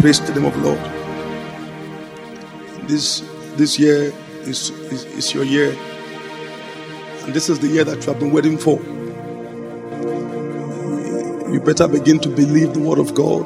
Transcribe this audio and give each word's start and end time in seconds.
Praise 0.00 0.18
the 0.18 0.34
name 0.34 0.46
of 0.46 0.54
the 0.54 0.60
Lord. 0.62 0.80
This 2.88 3.20
this 3.56 3.78
year 3.78 4.14
is, 4.48 4.70
is, 4.70 5.04
is 5.04 5.34
your 5.34 5.44
year. 5.44 5.76
And 7.24 7.34
this 7.34 7.50
is 7.50 7.58
the 7.58 7.66
year 7.68 7.84
that 7.84 7.96
you 7.96 8.10
have 8.10 8.18
been 8.18 8.32
waiting 8.32 8.56
for. 8.56 8.80
You 11.52 11.60
better 11.60 11.86
begin 11.86 12.18
to 12.20 12.30
believe 12.30 12.72
the 12.72 12.80
word 12.80 12.98
of 12.98 13.12
God. 13.14 13.44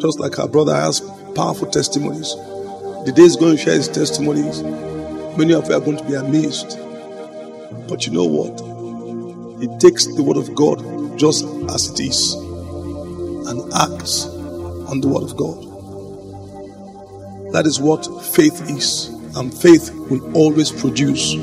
Just 0.00 0.20
like 0.20 0.38
our 0.38 0.46
brother 0.46 0.76
has 0.76 1.00
powerful 1.34 1.66
testimonies. 1.68 2.36
The 3.04 3.12
day 3.12 3.22
is 3.22 3.34
going 3.34 3.56
to 3.56 3.60
share 3.60 3.74
his 3.74 3.88
testimonies. 3.88 4.62
Many 5.36 5.52
of 5.52 5.66
you 5.68 5.74
are 5.74 5.80
going 5.80 5.96
to 5.96 6.04
be 6.04 6.14
amazed. 6.14 6.78
But 7.88 8.06
you 8.06 8.12
know 8.12 8.24
what? 8.24 8.54
It 9.64 9.80
takes 9.80 10.06
the 10.06 10.22
word 10.22 10.36
of 10.36 10.54
God 10.54 11.18
just 11.18 11.44
as 11.70 11.90
it 11.90 11.98
is 11.98 12.34
and 12.34 13.72
acts 13.74 14.37
on 14.88 15.00
the 15.00 15.08
word 15.08 15.22
of 15.22 15.36
God. 15.36 15.68
That 17.52 17.66
is 17.66 17.80
what 17.80 18.06
faith 18.24 18.68
is. 18.70 19.08
And 19.36 19.52
faith 19.52 19.90
will 20.10 20.36
always 20.36 20.70
produce. 20.72 21.34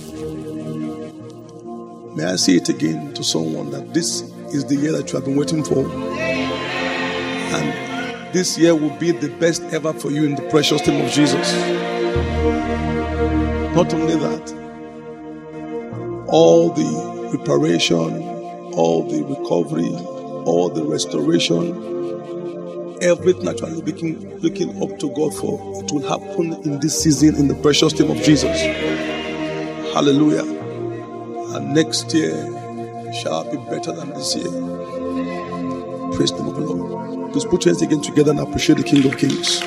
May 2.16 2.26
I 2.26 2.36
say 2.36 2.54
it 2.54 2.70
again 2.70 3.14
to 3.14 3.24
someone 3.24 3.72
that 3.72 3.94
this 3.94 4.22
is 4.54 4.66
the 4.66 4.76
year 4.76 4.92
that 4.94 5.12
you 5.12 5.18
have 5.18 5.26
been 5.26 5.36
waiting 5.36 5.64
for. 5.64 5.88
And 7.56 8.34
this 8.34 8.58
year 8.58 8.76
will 8.76 8.96
be 8.98 9.12
the 9.12 9.30
best 9.38 9.62
ever 9.74 9.94
for 9.94 10.12
you 10.12 10.26
in 10.26 10.36
the 10.36 10.42
precious 10.50 10.86
name 10.88 11.06
of 11.06 11.12
Jesus. 11.12 11.54
Not 13.76 13.94
only 13.94 14.16
that, 14.16 14.54
all 16.28 16.70
the 16.72 17.30
preparation, 17.30 18.22
all 18.74 19.08
the 19.08 19.24
recovery, 19.24 19.94
all 20.46 20.70
the 20.70 20.84
restoration, 20.84 21.95
everything 23.06 23.46
that 23.46 23.62
looking, 23.62 24.40
looking 24.40 24.82
up 24.82 24.98
to 25.00 25.10
God 25.14 25.34
for, 25.36 25.84
it 25.84 25.92
will 25.92 26.08
happen 26.08 26.54
in 26.64 26.80
this 26.80 27.04
season 27.04 27.36
in 27.36 27.48
the 27.48 27.56
precious 27.56 27.98
name 28.00 28.10
of 28.10 28.18
Jesus. 28.24 28.60
Hallelujah. 29.94 30.44
And 31.56 31.74
next 31.74 32.14
year 32.14 32.34
shall 33.14 33.50
be 33.50 33.58
better 33.70 33.92
than 33.92 34.10
this 34.10 34.36
year. 34.36 34.50
Praise 36.16 36.32
the 36.32 36.44
name 36.44 36.48
of 36.48 36.56
the 36.56 36.62
Lord. 36.62 37.32
Please 37.32 37.46
put 37.46 37.66
your 37.66 37.74
hands 37.74 37.82
again 37.84 38.02
together 38.02 38.32
and 38.32 38.40
appreciate 38.40 38.78
the 38.78 38.84
King 38.84 39.06
of 39.06 39.18
Kings. 39.18 39.62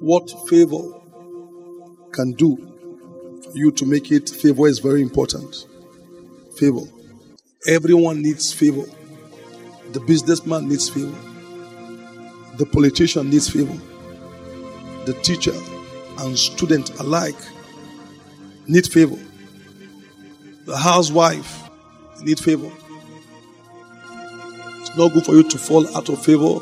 What 0.00 0.30
favor 0.48 0.82
can 2.12 2.32
do 2.32 2.56
for 3.42 3.56
you 3.56 3.72
to 3.72 3.84
make 3.84 4.12
it 4.12 4.28
favor 4.28 4.68
is 4.68 4.78
very 4.78 5.02
important. 5.02 5.66
Favor. 6.56 6.86
Everyone 7.66 8.22
needs 8.22 8.52
favor. 8.52 8.84
The 9.92 10.00
businessman 10.00 10.68
needs 10.68 10.88
favor. 10.88 11.16
The 12.56 12.66
politician 12.66 13.30
needs 13.30 13.48
favor. 13.50 13.76
The 15.06 15.14
teacher 15.22 15.54
and 16.18 16.38
student 16.38 16.98
alike 17.00 17.36
need 18.68 18.86
favor. 18.86 19.18
The 20.66 20.76
housewife 20.76 21.68
need 22.22 22.38
favor. 22.38 22.70
It's 24.80 24.96
not 24.96 25.12
good 25.12 25.24
for 25.24 25.32
you 25.34 25.42
to 25.48 25.58
fall 25.58 25.86
out 25.96 26.08
of 26.08 26.24
favor 26.24 26.60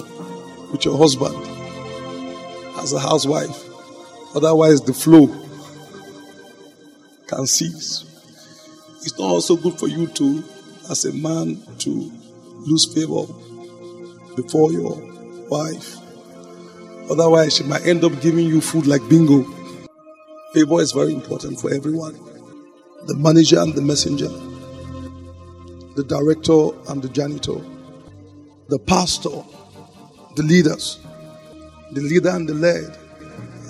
with 0.72 0.84
your 0.84 0.96
husband 0.96 1.36
as 2.78 2.92
a 2.92 3.00
housewife. 3.00 3.64
Otherwise, 4.34 4.80
the 4.80 4.94
flow 4.94 5.26
can 7.26 7.46
cease. 7.46 8.04
It's 9.02 9.18
not 9.18 9.26
also 9.28 9.56
good 9.56 9.78
for 9.78 9.88
you 9.88 10.06
to, 10.08 10.42
as 10.90 11.04
a 11.04 11.12
man, 11.12 11.62
to 11.78 12.12
lose 12.60 12.92
favor 12.92 13.26
before 14.36 14.72
your 14.72 14.96
wife. 15.48 15.96
Otherwise, 17.10 17.56
she 17.56 17.64
might 17.64 17.86
end 17.86 18.04
up 18.04 18.20
giving 18.20 18.46
you 18.46 18.60
food 18.60 18.86
like 18.86 19.06
bingo. 19.08 19.44
Favor 20.52 20.80
is 20.80 20.92
very 20.92 21.12
important 21.12 21.60
for 21.60 21.72
everyone 21.72 22.18
the 23.06 23.14
manager 23.14 23.60
and 23.60 23.72
the 23.72 23.82
messenger, 23.82 24.28
the 25.94 26.02
director 26.02 26.70
and 26.90 27.00
the 27.00 27.08
janitor, 27.10 27.60
the 28.68 28.78
pastor, 28.80 29.44
the 30.34 30.42
leaders, 30.42 30.98
the 31.92 32.00
leader 32.00 32.30
and 32.30 32.48
the 32.48 32.54
led. 32.54 32.98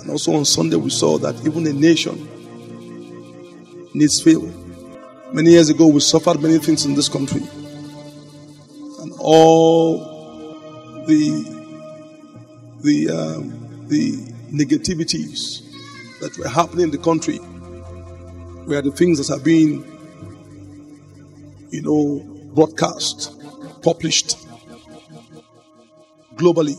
And 0.01 0.09
also 0.09 0.33
on 0.33 0.45
Sunday, 0.45 0.77
we 0.77 0.89
saw 0.89 1.19
that 1.19 1.35
even 1.45 1.67
a 1.67 1.73
nation 1.73 2.27
needs 3.93 4.21
favor. 4.21 4.51
Many 5.33 5.51
years 5.51 5.69
ago, 5.69 5.87
we 5.87 5.99
suffered 5.99 6.41
many 6.41 6.57
things 6.57 6.85
in 6.85 6.95
this 6.95 7.09
country, 7.09 7.41
and 9.01 9.11
all 9.19 9.97
the 11.05 11.43
the 12.81 13.09
um, 13.09 13.87
the 13.87 14.13
negativities 14.51 15.63
that 16.21 16.37
were 16.37 16.47
happening 16.47 16.85
in 16.85 16.91
the 16.91 16.97
country 16.97 17.39
were 18.67 18.81
the 18.81 18.91
things 18.91 19.17
that 19.19 19.33
have 19.33 19.43
been, 19.43 19.83
you 21.71 21.81
know, 21.81 22.21
broadcast, 22.53 23.37
published 23.81 24.37
globally 26.35 26.77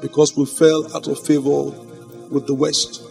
because 0.00 0.34
we 0.36 0.46
fell 0.46 0.86
out 0.96 1.06
of 1.06 1.18
favor 1.18 1.64
with 2.30 2.46
the 2.46 2.54
West. 2.54 3.09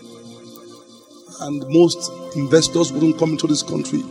And 1.41 1.65
most 1.69 2.11
investors 2.35 2.91
wouldn't 2.91 3.17
come 3.17 3.31
into 3.31 3.47
this 3.47 3.63
country. 3.63 4.03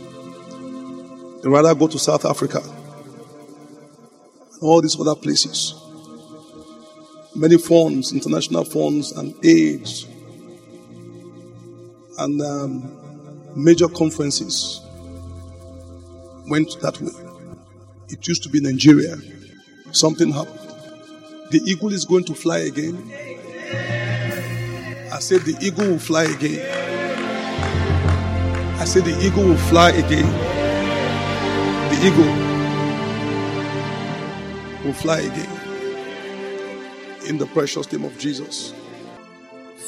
They'd 1.41 1.49
rather 1.49 1.75
go 1.75 1.87
to 1.87 1.99
South 1.99 2.25
Africa 2.25 2.61
and 2.61 4.61
all 4.61 4.81
these 4.81 4.99
other 4.99 5.15
places. 5.15 5.75
Many 7.35 7.57
funds, 7.57 8.11
international 8.11 8.65
funds, 8.65 9.11
and 9.13 9.33
aids, 9.45 10.05
and 12.17 12.41
um, 12.41 12.91
major 13.55 13.87
conferences 13.87 14.81
went 16.49 16.79
that 16.81 16.99
way. 16.99 17.11
It 18.09 18.27
used 18.27 18.43
to 18.43 18.49
be 18.49 18.59
Nigeria. 18.59 19.15
Something 19.91 20.31
happened. 20.31 20.59
The 21.51 21.61
eagle 21.65 21.93
is 21.93 22.05
going 22.05 22.25
to 22.25 22.33
fly 22.33 22.59
again. 22.59 23.11
I 25.11 25.19
said 25.19 25.41
the 25.41 25.57
eagle 25.61 25.87
will 25.87 25.99
fly 25.99 26.25
again. 26.25 26.78
I 28.79 28.85
said 28.85 29.03
the 29.03 29.19
eagle 29.25 29.43
will 29.43 29.57
fly 29.57 29.91
again. 29.91 30.25
The 31.89 31.97
eagle 32.07 32.33
will 34.85 34.93
fly 34.93 35.19
again. 35.19 35.49
In 37.27 37.37
the 37.37 37.45
precious 37.47 37.91
name 37.91 38.05
of 38.05 38.17
Jesus. 38.17 38.73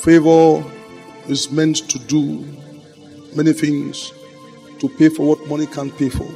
Favor 0.04 0.64
is 1.30 1.50
meant 1.52 1.90
to 1.90 2.00
do 2.00 2.46
many 3.34 3.54
things 3.54 4.12
to 4.80 4.90
pay 4.90 5.10
for 5.10 5.26
what 5.26 5.48
money 5.48 5.68
can't 5.68 5.98
pay 5.98 6.10
for, 6.10 6.28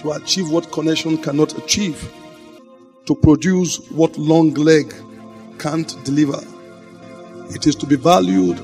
to 0.00 0.12
achieve 0.12 0.50
what 0.50 0.70
connection 0.72 1.16
cannot 1.16 1.56
achieve 1.56 2.12
to 3.06 3.14
produce 3.14 3.78
what 3.90 4.18
long 4.18 4.52
leg 4.54 4.92
can't 5.58 5.96
deliver. 6.04 6.40
It 7.54 7.66
is 7.66 7.74
to 7.76 7.86
be 7.86 7.96
valued 7.96 8.60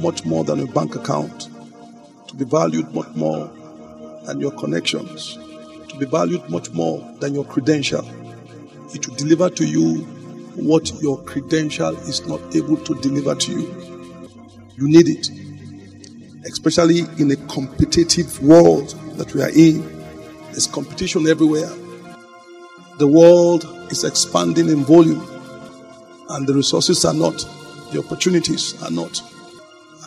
much 0.00 0.24
more 0.24 0.44
than 0.44 0.60
a 0.60 0.66
bank 0.66 0.94
account, 0.94 1.49
to 2.30 2.36
be 2.36 2.44
valued 2.44 2.92
much 2.94 3.08
more 3.14 3.50
than 4.24 4.40
your 4.40 4.52
connections, 4.52 5.38
to 5.88 5.96
be 5.98 6.06
valued 6.06 6.48
much 6.48 6.70
more 6.70 7.00
than 7.20 7.34
your 7.34 7.44
credential. 7.44 8.04
It 8.94 9.06
will 9.06 9.16
deliver 9.16 9.50
to 9.50 9.64
you 9.66 10.04
what 10.56 10.90
your 11.02 11.22
credential 11.24 11.96
is 12.08 12.26
not 12.26 12.40
able 12.56 12.76
to 12.78 12.94
deliver 13.00 13.34
to 13.34 13.52
you. 13.52 13.74
You 14.76 14.88
need 14.88 15.08
it, 15.08 15.30
especially 16.46 17.00
in 17.18 17.30
a 17.30 17.36
competitive 17.48 18.42
world 18.42 18.90
that 19.16 19.34
we 19.34 19.42
are 19.42 19.50
in. 19.50 19.82
There's 20.52 20.66
competition 20.66 21.26
everywhere 21.26 21.70
the 23.00 23.06
world 23.06 23.64
is 23.90 24.04
expanding 24.04 24.68
in 24.68 24.84
volume 24.84 25.26
and 26.28 26.46
the 26.46 26.52
resources 26.52 27.02
are 27.06 27.14
not, 27.14 27.38
the 27.92 27.98
opportunities 27.98 28.80
are 28.82 28.90
not. 28.90 29.22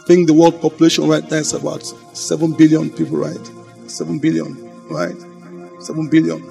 Think 0.06 0.28
the 0.28 0.34
world 0.34 0.62
population 0.62 1.08
right 1.08 1.24
now 1.30 1.38
is 1.38 1.54
about 1.54 1.84
7 1.84 2.54
billion 2.54 2.90
people, 2.90 3.18
right? 3.18 3.52
7 3.88 4.20
billion, 4.20 4.88
right? 4.90 5.16
7 5.80 6.10
billion. 6.10 6.42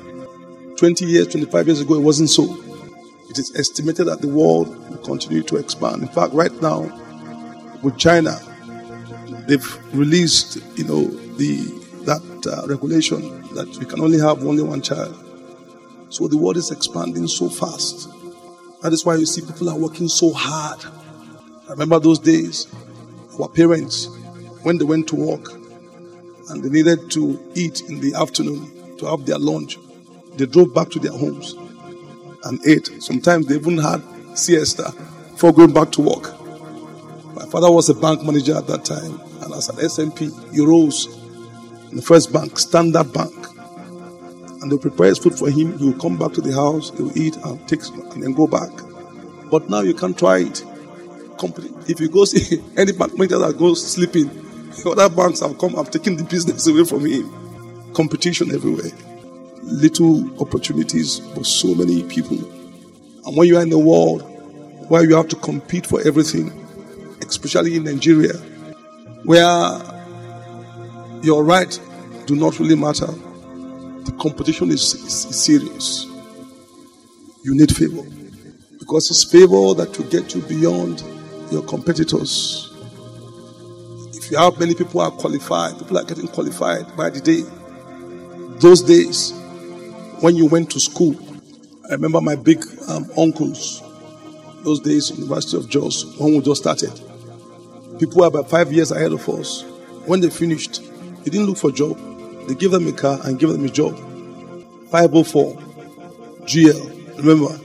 20 0.76 1.04
years, 1.04 1.28
25 1.28 1.66
years 1.66 1.81
ago, 1.81 1.94
it 1.94 2.02
wasn't 2.02 2.31
so. 2.31 2.44
It 3.28 3.38
is 3.38 3.54
estimated 3.56 4.06
that 4.06 4.20
the 4.20 4.28
world 4.28 4.69
will 4.90 4.99
continue 4.99 5.43
to 5.43 5.56
expand. 5.56 6.02
In 6.02 6.08
fact, 6.08 6.32
right 6.32 6.52
now, 6.62 6.81
with 7.82 7.99
China, 7.99 8.38
they've 9.46 9.94
released, 9.94 10.58
you 10.76 10.84
know, 10.84 11.04
the 11.37 11.82
that 12.04 12.22
uh, 12.46 12.66
regulation 12.66 13.20
that 13.54 13.69
you 13.81 13.87
can 13.87 14.00
only 14.00 14.19
have 14.19 14.44
only 14.44 14.62
one 14.62 14.82
child. 14.82 15.16
So 16.08 16.26
the 16.28 16.37
world 16.37 16.56
is 16.56 16.70
expanding 16.70 17.26
so 17.28 17.49
fast. 17.49 18.08
That 18.82 18.93
is 18.93 19.04
why 19.04 19.16
you 19.16 19.26
see 19.26 19.40
people 19.40 19.70
are 19.70 19.78
working 19.78 20.08
so 20.08 20.32
hard. 20.32 20.84
I 21.69 21.70
remember 21.70 22.00
those 22.00 22.19
days, 22.19 22.66
our 23.40 23.49
parents, 23.49 24.08
when 24.62 24.79
they 24.79 24.84
went 24.84 25.08
to 25.08 25.17
work 25.17 25.52
and 26.50 26.62
they 26.62 26.69
needed 26.69 27.11
to 27.12 27.38
eat 27.55 27.82
in 27.82 28.00
the 28.00 28.14
afternoon, 28.14 28.96
to 28.99 29.06
have 29.06 29.26
their 29.26 29.38
lunch. 29.38 29.79
They 30.37 30.46
drove 30.46 30.75
back 30.75 30.90
to 30.90 30.99
their 30.99 31.12
homes 31.12 31.55
and 32.44 32.64
ate. 32.67 32.88
Sometimes 33.02 33.46
they 33.46 33.56
even 33.56 33.79
had 33.79 34.02
siesta 34.34 34.93
before 35.32 35.52
going 35.52 35.73
back 35.73 35.90
to 35.93 36.02
work. 36.02 36.38
My 37.34 37.46
father 37.46 37.70
was 37.70 37.88
a 37.88 37.94
bank 37.94 38.23
manager 38.23 38.56
at 38.56 38.67
that 38.69 38.84
time, 38.84 39.20
and 39.43 39.52
as 39.55 39.69
an 39.69 39.76
SMP, 39.76 40.31
he 40.55 40.64
rose 40.64 41.06
in 41.90 41.96
the 41.96 42.02
first 42.02 42.32
bank, 42.32 42.58
Standard 42.58 43.12
Bank. 43.12 43.35
And 44.62 44.70
they 44.70 44.78
prepare 44.78 45.14
food 45.14 45.37
for 45.37 45.50
him. 45.50 45.76
He 45.78 45.87
will 45.87 46.00
come 46.00 46.17
back 46.17 46.32
to 46.35 46.40
the 46.40 46.52
house, 46.55 46.90
he 46.96 47.02
will 47.02 47.19
eat 47.19 47.37
and 47.37 47.69
take 47.69 47.85
and 47.87 48.23
then 48.23 48.32
go 48.32 48.46
back. 48.46 48.70
But 49.50 49.69
now 49.69 49.81
you 49.81 49.94
can't 49.94 50.17
try 50.17 50.38
it. 50.38 50.64
If 51.89 52.00
you 52.00 52.09
go 52.09 52.25
see 52.25 52.62
any 52.77 52.93
bank 52.93 53.17
manager 53.19 53.39
that 53.39 53.59
goes 53.59 53.85
sleeping, 53.85 54.31
other 54.87 55.09
banks 55.09 55.41
have 55.41 55.59
come, 55.59 55.75
have 55.75 55.91
taken 55.91 56.17
the 56.17 56.25
business 56.25 56.67
away 56.69 56.85
from 56.85 57.05
him. 57.05 57.93
Competition 57.94 58.55
everywhere. 58.55 58.91
Little 59.62 60.41
opportunities 60.41 61.19
for 61.35 61.44
so 61.44 61.75
many 61.75 62.03
people. 62.05 62.39
And 63.25 63.37
when 63.37 63.49
you 63.49 63.59
are 63.59 63.62
in 63.62 63.73
a 63.73 63.79
world 63.79 64.23
where 64.89 65.05
you 65.05 65.15
have 65.17 65.29
to 65.29 65.37
compete 65.37 65.87
for 65.87 66.00
everything, 66.06 66.50
especially 67.27 67.77
in 67.77 67.85
Nigeria, 67.85 68.35
where 69.25 69.81
your 71.23 71.45
right 71.45 71.79
do 72.27 72.35
not 72.35 72.59
really 72.59 72.75
matter, 72.75 73.06
the 73.06 74.12
competition 74.21 74.71
is, 74.71 74.95
is, 74.95 75.25
is 75.27 75.45
serious. 75.45 76.06
You 77.45 77.55
need 77.55 77.75
favor. 77.75 78.03
Because 78.79 79.11
it's 79.11 79.25
favor 79.25 79.75
that 79.75 79.97
will 79.97 80.09
get 80.11 80.35
you 80.35 80.43
beyond 80.43 81.05
your 81.52 81.62
competitors. 81.62 82.72
If 84.14 84.31
you 84.31 84.38
have 84.38 84.58
many 84.58 84.75
people 84.75 85.00
are 85.00 85.10
qualified, 85.10 85.78
people 85.78 85.99
are 85.99 86.04
getting 86.04 86.28
qualified 86.28 86.96
by 86.96 87.10
the 87.10 87.20
day. 87.20 87.43
Those 88.58 88.82
days, 88.82 89.32
when 90.20 90.37
you 90.37 90.46
went 90.46 90.70
to 90.70 90.81
school, 90.81 91.16
I 91.88 91.93
remember 91.93 92.20
my 92.20 92.37
big 92.37 92.64
um, 92.88 93.10
uncles, 93.19 93.82
those 94.62 94.81
days, 94.81 95.10
University 95.10 95.56
of 95.56 95.69
Jos, 95.69 96.16
when 96.19 96.32
we 96.34 96.40
just 96.40 96.62
started. 96.62 96.93
People 97.99 98.20
were 98.20 98.26
about 98.28 98.49
five 98.49 98.72
years 98.72 98.90
ahead 98.90 99.12
of 99.12 99.28
us. 99.28 99.62
When 100.06 100.20
they 100.20 100.31
finished, 100.31 100.82
they 101.25 101.31
didn't 101.31 101.46
look 101.46 101.58
for 101.58 101.70
a 101.70 101.72
job. 101.72 101.99
They 102.49 102.54
gave 102.54 102.70
them 102.70 102.87
a 102.87 102.93
car 102.93 103.19
and 103.25 103.38
gave 103.38 103.50
them 103.50 103.64
a 103.64 103.69
job. 103.69 103.96
504 104.90 105.54
GL, 106.46 107.16
remember? 107.19 107.58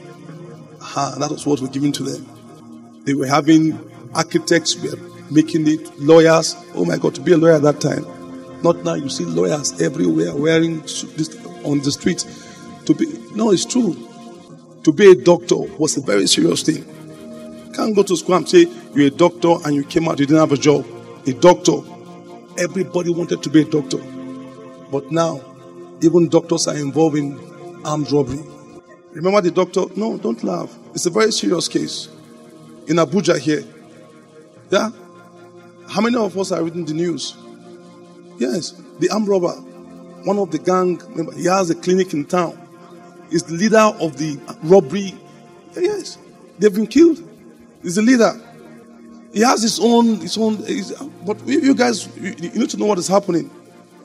Ah, 0.82 1.16
that 1.20 1.32
was 1.32 1.46
what 1.46 1.62
we're 1.62 1.68
giving 1.68 1.92
to 1.94 2.04
them. 2.04 2.37
They 3.08 3.14
were 3.14 3.26
having 3.26 3.80
architects, 4.14 4.76
were 4.76 4.98
making 5.32 5.66
it, 5.66 5.98
lawyers. 5.98 6.58
Oh 6.76 6.84
my 6.84 6.98
God, 6.98 7.16
to 7.16 7.22
be 7.22 7.32
a 7.32 7.38
lawyer 7.38 7.54
at 7.54 7.62
that 7.62 7.80
time. 7.80 8.06
Not 8.62 8.84
now, 8.84 8.96
you 8.96 9.08
see 9.08 9.24
lawyers 9.24 9.80
everywhere 9.80 10.36
wearing 10.36 10.82
this 10.82 11.34
on 11.64 11.80
the 11.80 11.90
street. 11.90 12.26
To 12.86 12.94
be, 12.94 13.06
no, 13.34 13.52
it's 13.52 13.64
true. 13.64 13.96
To 14.84 14.92
be 14.92 15.10
a 15.10 15.16
doctor 15.16 15.56
was 15.56 15.96
a 15.96 16.02
very 16.02 16.28
serious 16.28 16.64
thing. 16.64 16.84
You 17.68 17.72
can't 17.72 17.96
go 17.96 18.04
to 18.04 18.18
school 18.18 18.36
and 18.36 18.50
say 18.50 18.68
you're 18.94 19.08
a 19.08 19.10
doctor 19.10 19.56
and 19.64 19.74
you 19.74 19.86
came 19.86 20.10
out, 20.10 20.20
you 20.20 20.26
didn't 20.26 20.42
have 20.42 20.52
a 20.52 20.58
job. 20.58 20.86
A 21.28 21.32
doctor. 21.32 21.78
Everybody 22.58 23.12
wanted 23.12 23.42
to 23.42 23.50
be 23.50 23.62
a 23.62 23.66
doctor. 23.66 24.00
But 24.92 25.14
now, 25.14 25.40
even 26.02 26.28
doctors 26.28 26.68
are 26.68 26.76
involved 26.76 27.16
in 27.16 27.40
armed 27.86 28.12
robbery. 28.12 28.44
Remember 29.14 29.40
the 29.40 29.52
doctor? 29.52 29.86
No, 29.96 30.18
don't 30.18 30.44
laugh. 30.44 30.78
It's 30.94 31.06
a 31.06 31.10
very 31.10 31.32
serious 31.32 31.70
case. 31.70 32.10
In 32.88 32.96
Abuja 32.98 33.38
here. 33.38 33.64
Yeah? 34.70 34.90
How 35.90 36.02
many 36.02 36.18
of 36.18 36.38
us 36.38 36.52
are 36.52 36.64
reading 36.64 36.86
the 36.86 36.94
news? 36.94 37.36
Yes, 38.38 38.72
the 39.00 39.10
armed 39.10 39.28
robber, 39.28 39.54
one 40.24 40.38
of 40.38 40.52
the 40.52 40.60
gang 40.60 41.02
members, 41.16 41.36
he 41.38 41.46
has 41.46 41.70
a 41.70 41.76
clinic 41.76 42.14
in 42.14 42.26
town. 42.26 42.58
He's 43.30 43.44
the 43.44 43.54
leader 43.54 43.78
of 43.78 44.18
the 44.18 44.40
robbery. 44.64 45.16
Yes, 45.76 46.18
they've 46.60 46.74
been 46.74 46.88
killed. 46.88 47.22
He's 47.82 47.96
the 47.96 48.02
leader. 48.02 48.34
He 49.34 49.42
has 49.42 49.62
his 49.62 49.80
own, 49.80 50.18
his 50.18 50.38
own. 50.38 50.58
His, 50.58 50.92
but 51.26 51.46
you 51.48 51.74
guys, 51.76 52.08
you, 52.18 52.34
you, 52.40 52.60
need 52.60 52.70
to 52.70 52.78
know 52.78 52.86
what 52.86 52.98
is 52.98 53.08
happening. 53.08 53.50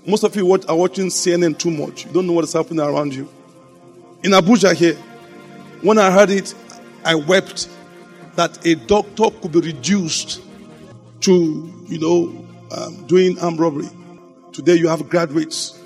Most 0.06 0.24
of 0.24 0.34
you 0.34 0.50
are 0.52 0.76
watching 0.76 1.06
CNN 1.06 1.58
too 1.58 1.70
much. 1.70 2.06
You 2.06 2.12
don't 2.12 2.26
know 2.26 2.32
what 2.32 2.44
is 2.44 2.52
happening 2.52 2.80
around 2.80 3.14
you. 3.14 3.28
In 4.24 4.32
Abuja 4.32 4.74
here, 4.74 4.94
when 5.82 5.98
I 5.98 6.10
heard 6.10 6.30
it, 6.30 6.54
I 7.04 7.14
wept 7.14 7.68
that 8.36 8.64
a 8.66 8.74
doctor 8.74 9.30
could 9.40 9.52
be 9.52 9.60
reduced 9.60 10.42
to, 11.20 11.84
you 11.86 11.98
know, 11.98 12.46
um, 12.70 13.06
doing 13.06 13.38
armed 13.38 13.60
robbery. 13.60 13.88
Today 14.52 14.74
you 14.74 14.88
have 14.88 15.08
graduates. 15.08 15.78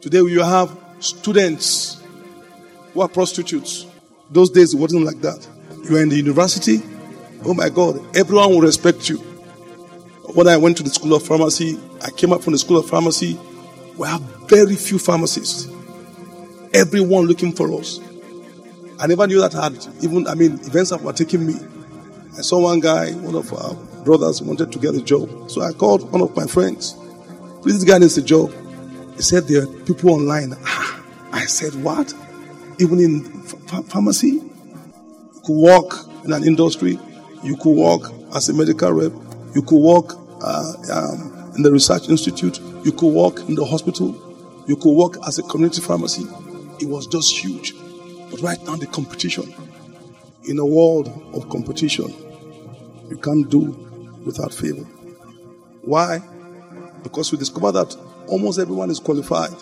Today 0.00 0.18
you 0.18 0.42
have 0.42 0.76
students 1.00 2.02
who 2.92 3.00
are 3.00 3.08
prostitutes. 3.08 3.86
Those 4.30 4.50
days 4.50 4.74
it 4.74 4.78
wasn't 4.78 5.04
like 5.04 5.20
that. 5.20 5.46
You 5.88 5.96
are 5.96 6.02
in 6.02 6.08
the 6.08 6.16
university. 6.16 6.82
Oh 7.44 7.54
my 7.54 7.68
God, 7.68 8.00
everyone 8.16 8.50
will 8.50 8.60
respect 8.60 9.08
you. 9.08 9.18
When 10.34 10.48
I 10.48 10.56
went 10.56 10.76
to 10.78 10.82
the 10.82 10.90
school 10.90 11.14
of 11.14 11.24
pharmacy, 11.24 11.78
I 12.02 12.10
came 12.10 12.32
up 12.32 12.42
from 12.42 12.52
the 12.52 12.58
school 12.58 12.78
of 12.78 12.88
pharmacy. 12.88 13.38
We 13.96 14.06
have 14.06 14.20
very 14.48 14.76
few 14.76 14.98
pharmacists. 14.98 15.68
Everyone 16.74 17.26
looking 17.26 17.52
for 17.52 17.72
us. 17.72 18.00
I 19.00 19.06
never 19.06 19.26
knew 19.26 19.40
that 19.40 19.54
I 19.54 19.64
had 19.64 19.86
even, 20.02 20.26
I 20.26 20.34
mean, 20.34 20.54
events 20.64 20.90
were 20.92 21.12
taking 21.12 21.46
me. 21.46 21.54
I 22.36 22.40
saw 22.42 22.60
one 22.60 22.80
guy, 22.80 23.12
one 23.12 23.36
of 23.36 23.52
our 23.52 23.74
brothers 24.04 24.42
wanted 24.42 24.72
to 24.72 24.78
get 24.78 24.94
a 24.94 25.02
job. 25.02 25.50
So 25.50 25.62
I 25.62 25.72
called 25.72 26.10
one 26.10 26.20
of 26.20 26.34
my 26.36 26.46
friends. 26.46 26.94
Please, 27.62 27.74
this 27.80 27.84
guy 27.84 27.98
needs 27.98 28.18
a 28.18 28.22
job. 28.22 28.52
He 29.14 29.22
said 29.22 29.44
there 29.44 29.62
are 29.62 29.66
people 29.84 30.10
online. 30.10 30.54
Ah, 30.64 31.04
I 31.32 31.44
said, 31.46 31.74
what? 31.82 32.12
Even 32.80 33.00
in 33.00 33.24
pharmacy? 33.84 34.28
You 34.28 35.42
could 35.44 35.60
work 35.60 36.24
in 36.24 36.32
an 36.32 36.44
industry. 36.44 36.98
You 37.42 37.56
could 37.56 37.76
work 37.76 38.12
as 38.34 38.48
a 38.48 38.54
medical 38.54 38.92
rep. 38.92 39.12
You 39.54 39.62
could 39.62 39.78
work 39.78 40.14
uh, 40.42 40.72
um, 40.92 41.52
in 41.56 41.62
the 41.62 41.70
research 41.72 42.08
institute. 42.08 42.60
You 42.84 42.92
could 42.92 43.12
work 43.12 43.48
in 43.48 43.54
the 43.54 43.64
hospital. 43.64 44.14
You 44.66 44.76
could 44.76 44.92
work 44.92 45.18
as 45.26 45.38
a 45.38 45.42
community 45.44 45.82
pharmacy. 45.82 46.24
It 46.80 46.88
was 46.88 47.06
just 47.06 47.36
huge. 47.36 47.74
But 48.30 48.40
right 48.40 48.62
now, 48.64 48.76
the 48.76 48.86
competition, 48.86 49.54
in 50.44 50.58
a 50.58 50.66
world 50.66 51.08
of 51.34 51.48
competition, 51.48 52.14
you 53.08 53.16
can't 53.16 53.48
do 53.50 53.70
without 54.24 54.52
favor. 54.52 54.84
Why? 55.82 56.20
Because 57.02 57.32
we 57.32 57.38
discovered 57.38 57.72
that 57.72 57.96
almost 58.26 58.58
everyone 58.58 58.90
is 58.90 58.98
qualified. 59.00 59.54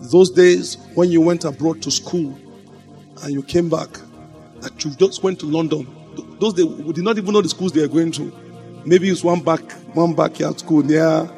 Those 0.00 0.30
days 0.30 0.76
when 0.94 1.10
you 1.10 1.20
went 1.20 1.44
abroad 1.44 1.82
to 1.82 1.90
school 1.90 2.38
and 3.22 3.32
you 3.32 3.42
came 3.42 3.68
back, 3.68 3.88
that 4.60 4.84
you 4.84 4.92
just 4.92 5.22
went 5.22 5.40
to 5.40 5.46
London. 5.46 5.86
Those 6.38 6.54
days 6.54 6.66
we 6.66 6.92
did 6.92 7.04
not 7.04 7.18
even 7.18 7.32
know 7.32 7.42
the 7.42 7.48
schools 7.48 7.72
they 7.72 7.80
were 7.80 7.88
going 7.88 8.12
to. 8.12 8.32
Maybe 8.84 9.08
it's 9.10 9.24
one 9.24 9.40
back, 9.40 9.72
one 9.94 10.14
backyard 10.14 10.58
school 10.58 10.82
near. 10.82 11.02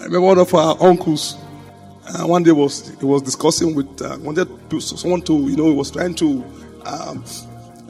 I 0.00 0.04
remember 0.04 0.20
one 0.20 0.38
of 0.38 0.54
our 0.54 0.76
uncles 0.82 1.36
uh, 2.14 2.26
one 2.26 2.42
day 2.42 2.52
was 2.52 2.88
he 2.98 3.04
was 3.04 3.22
discussing 3.22 3.74
with 3.74 4.00
uh, 4.02 4.16
wanted 4.20 4.48
someone 4.80 5.20
to 5.22 5.34
you 5.48 5.56
know 5.56 5.66
he 5.66 5.74
was 5.74 5.90
trying 5.90 6.14
to 6.14 6.44
um, 6.84 7.24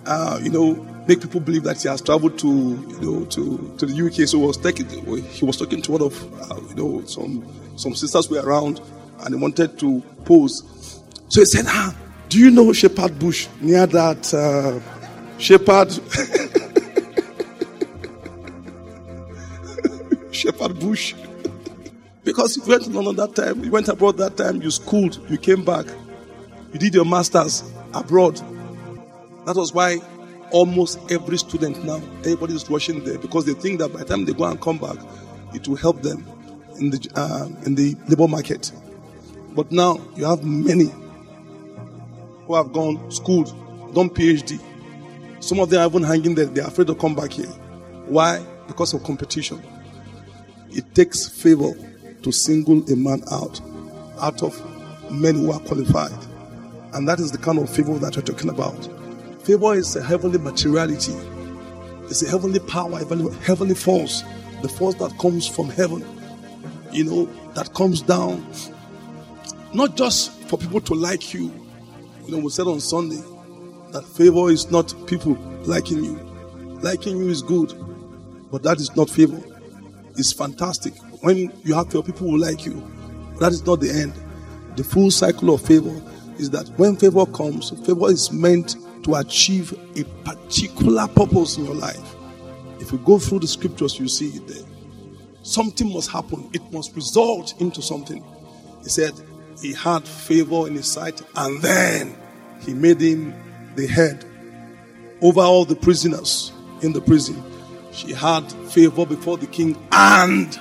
uh, 0.07 0.39
you 0.43 0.51
know 0.51 0.75
make 1.07 1.21
people 1.21 1.41
believe 1.41 1.63
that 1.65 1.81
he 1.81 1.89
has 1.89 2.01
traveled 2.03 2.39
to 2.39 2.49
you 2.49 3.01
know 3.01 3.25
to, 3.27 3.75
to 3.79 3.87
the 3.87 4.07
UK. 4.07 4.29
So 4.29 4.39
he 4.39 4.47
was 4.47 4.57
taking 4.57 4.89
he 4.89 5.45
was 5.45 5.57
talking 5.57 5.83
to 5.83 5.93
one 5.93 6.03
of 6.03 6.51
uh, 6.51 6.61
you 6.69 6.75
know 6.75 7.05
some 7.07 7.47
some 7.77 7.95
sisters 7.95 8.29
were 8.29 8.43
around 8.43 8.81
and 9.21 9.35
they 9.35 9.39
wanted 9.39 9.79
to 9.79 10.01
pose. 10.25 10.63
So 11.29 11.41
he 11.41 11.45
said, 11.47 11.67
"Ah, 11.69 11.95
do 12.29 12.39
you 12.39 12.51
know 12.51 12.73
Shepherd 12.73 13.19
Bush 13.19 13.49
near 13.61 13.87
that 13.87 14.35
uh, 14.35 14.81
Shepherd?" 15.39 15.93
Shepherd 20.33 20.79
Bush. 20.79 21.15
Because 22.29 22.59
you 22.59 22.63
went 22.65 22.85
to 22.85 22.91
London 22.91 23.17
that 23.17 23.35
time, 23.35 23.65
you 23.65 23.71
went 23.71 23.89
abroad 23.89 24.19
that 24.19 24.37
time, 24.37 24.61
you 24.61 24.71
schooled, 24.71 25.19
you 25.31 25.39
came 25.39 25.65
back, 25.65 25.87
you 26.75 26.79
did 26.79 26.93
your 26.93 27.07
masters 27.07 27.65
abroad. 27.95 28.37
That 29.47 29.57
was 29.57 29.73
why 29.73 29.97
almost 30.51 30.99
every 31.11 31.39
student 31.39 31.83
now, 31.87 32.03
everybody 32.19 32.55
is 32.55 32.69
rushing 32.69 33.03
there 33.03 33.17
because 33.17 33.47
they 33.47 33.55
think 33.55 33.79
that 33.79 33.95
by 33.95 34.01
the 34.01 34.05
time 34.05 34.27
they 34.27 34.35
go 34.35 34.45
and 34.45 34.61
come 34.61 34.77
back, 34.77 34.99
it 35.55 35.67
will 35.67 35.77
help 35.77 36.03
them 36.03 36.23
in 36.79 36.91
the 36.91 37.11
uh, 37.15 37.47
in 37.65 37.75
the 37.75 37.97
labor 38.09 38.29
market. 38.29 38.73
But 39.55 39.73
now 39.73 39.99
you 40.15 40.27
have 40.27 40.45
many 40.45 40.93
who 42.47 42.55
have 42.57 42.75
gone 42.75 43.11
schooled, 43.11 43.47
done 43.95 44.11
PhD. 44.11 44.61
Some 45.41 45.61
of 45.61 45.71
them 45.71 45.81
are 45.81 45.87
even 45.87 46.03
hanging 46.03 46.35
there. 46.35 46.45
They 46.45 46.61
are 46.61 46.69
afraid 46.69 46.89
to 46.89 46.95
come 46.95 47.15
back 47.15 47.33
here. 47.33 47.47
Why? 48.05 48.45
Because 48.67 48.93
of 48.93 49.03
competition. 49.03 49.63
It 50.71 50.95
takes 50.95 51.27
favor 51.27 51.73
to 52.29 52.33
single 52.33 52.83
a 52.93 52.97
man 52.97 53.23
out 53.33 53.59
out 54.21 54.43
of 54.43 54.53
men 55.11 55.35
who 55.35 55.51
are 55.51 55.61
qualified. 55.61 56.13
And 56.93 57.09
that 57.09 57.21
is 57.21 57.33
the 57.33 57.39
kind 57.39 57.59
of 57.59 57.71
favor 57.75 57.95
that 57.99 58.17
we're 58.17 58.23
talking 58.23 58.51
about. 58.51 58.87
Favor 59.45 59.75
is 59.75 59.97
a 59.97 60.03
heavenly 60.03 60.39
materiality, 60.39 61.15
it's 62.05 62.23
a 62.23 62.29
heavenly 62.29 62.61
power, 62.61 63.01
a 63.01 63.33
heavenly 63.45 63.75
force, 63.75 64.25
the 64.61 64.69
force 64.69 64.95
that 64.97 65.17
comes 65.19 65.47
from 65.47 65.71
heaven. 65.71 66.05
you 66.93 67.05
know, 67.05 67.25
that 67.55 67.73
comes 67.75 68.03
down. 68.03 68.47
Not 69.73 69.97
just 69.97 70.33
for 70.49 70.59
people 70.59 70.81
to 70.83 70.95
like 70.95 71.33
you. 71.33 71.53
You 72.27 72.33
know, 72.33 72.39
we 72.39 72.51
said 72.51 72.67
on 72.67 72.81
Sunday 72.81 73.23
that 73.93 74.05
favor 74.05 74.51
is 74.51 74.71
not 74.71 74.93
people 75.07 75.33
liking 75.65 76.05
you. 76.05 76.17
Liking 76.83 77.17
you 77.19 77.29
is 77.29 77.41
good, 77.43 77.73
but 78.51 78.63
that 78.65 78.81
is 78.81 78.95
not 78.97 79.09
favor. 79.09 79.41
It's 80.17 80.33
fantastic. 80.33 80.93
When 81.21 81.53
you 81.65 81.75
have 81.75 81.93
your 81.93 82.03
people 82.03 82.31
who 82.31 82.37
like 82.37 82.65
you, 82.65 82.83
that 83.41 83.53
is 83.53 83.65
not 83.67 83.81
the 83.81 83.91
end. 83.91 84.13
The 84.77 84.85
full 84.85 85.11
cycle 85.11 85.55
of 85.55 85.63
favor 85.63 86.01
is 86.39 86.51
that 86.51 86.69
when 86.77 86.97
favor 86.97 87.27
comes, 87.27 87.71
favor 87.85 88.09
is 88.09 88.31
meant 88.31 88.77
to 89.05 89.17
achieve 89.17 89.73
a 89.97 90.05
particular 90.25 91.09
purpose 91.09 91.57
in 91.57 91.65
your 91.65 91.75
life. 91.75 92.15
If 92.79 92.93
you 92.93 92.99
go 92.99 93.19
through 93.19 93.41
the 93.41 93.49
scriptures, 93.49 93.99
you 93.99 94.09
see 94.09 94.29
it 94.29 94.47
there. 94.47 94.65
Something 95.43 95.93
must 95.93 96.11
happen, 96.11 96.49
it 96.53 96.63
must 96.73 96.95
result 96.95 97.61
into 97.61 97.83
something. 97.83 98.25
He 98.83 98.89
said 98.89 99.13
he 99.61 99.73
had 99.73 100.07
favor 100.07 100.69
in 100.69 100.75
his 100.75 100.87
sight, 100.87 101.21
and 101.35 101.61
then 101.61 102.17
he 102.61 102.75
made 102.75 103.01
him 103.01 103.35
the 103.75 103.87
head 103.87 104.25
over 105.21 105.41
all 105.41 105.65
the 105.65 105.77
prisoners 105.77 106.53
in 106.83 106.93
the 106.93 107.01
prison. 107.01 107.43
She 107.93 108.13
had 108.13 108.51
favor 108.71 109.05
before 109.05 109.39
the 109.39 109.47
king 109.47 109.77
and 109.91 110.61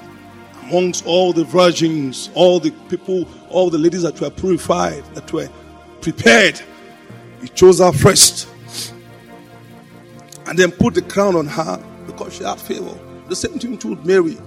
amongst 0.67 1.05
all 1.05 1.33
the 1.33 1.43
virgins, 1.43 2.29
all 2.33 2.59
the 2.59 2.71
people, 2.89 3.27
all 3.50 3.69
the 3.69 3.77
ladies 3.77 4.03
that 4.03 4.19
were 4.19 4.29
purified, 4.29 5.03
that 5.15 5.31
were 5.31 5.50
prepared. 6.01 6.62
He 7.41 7.47
chose 7.50 7.79
her 7.79 7.91
first 7.91 8.47
and 10.47 10.57
then 10.57 10.71
put 10.71 10.93
the 10.93 11.01
crown 11.01 11.36
on 11.36 11.45
her 11.45 11.83
because 12.05 12.36
she 12.36 12.43
had 12.43 12.59
favor. 12.59 12.97
The 13.27 13.36
same 13.36 13.59
thing 13.59 13.77
to 13.79 13.95
Mary. 13.97 14.38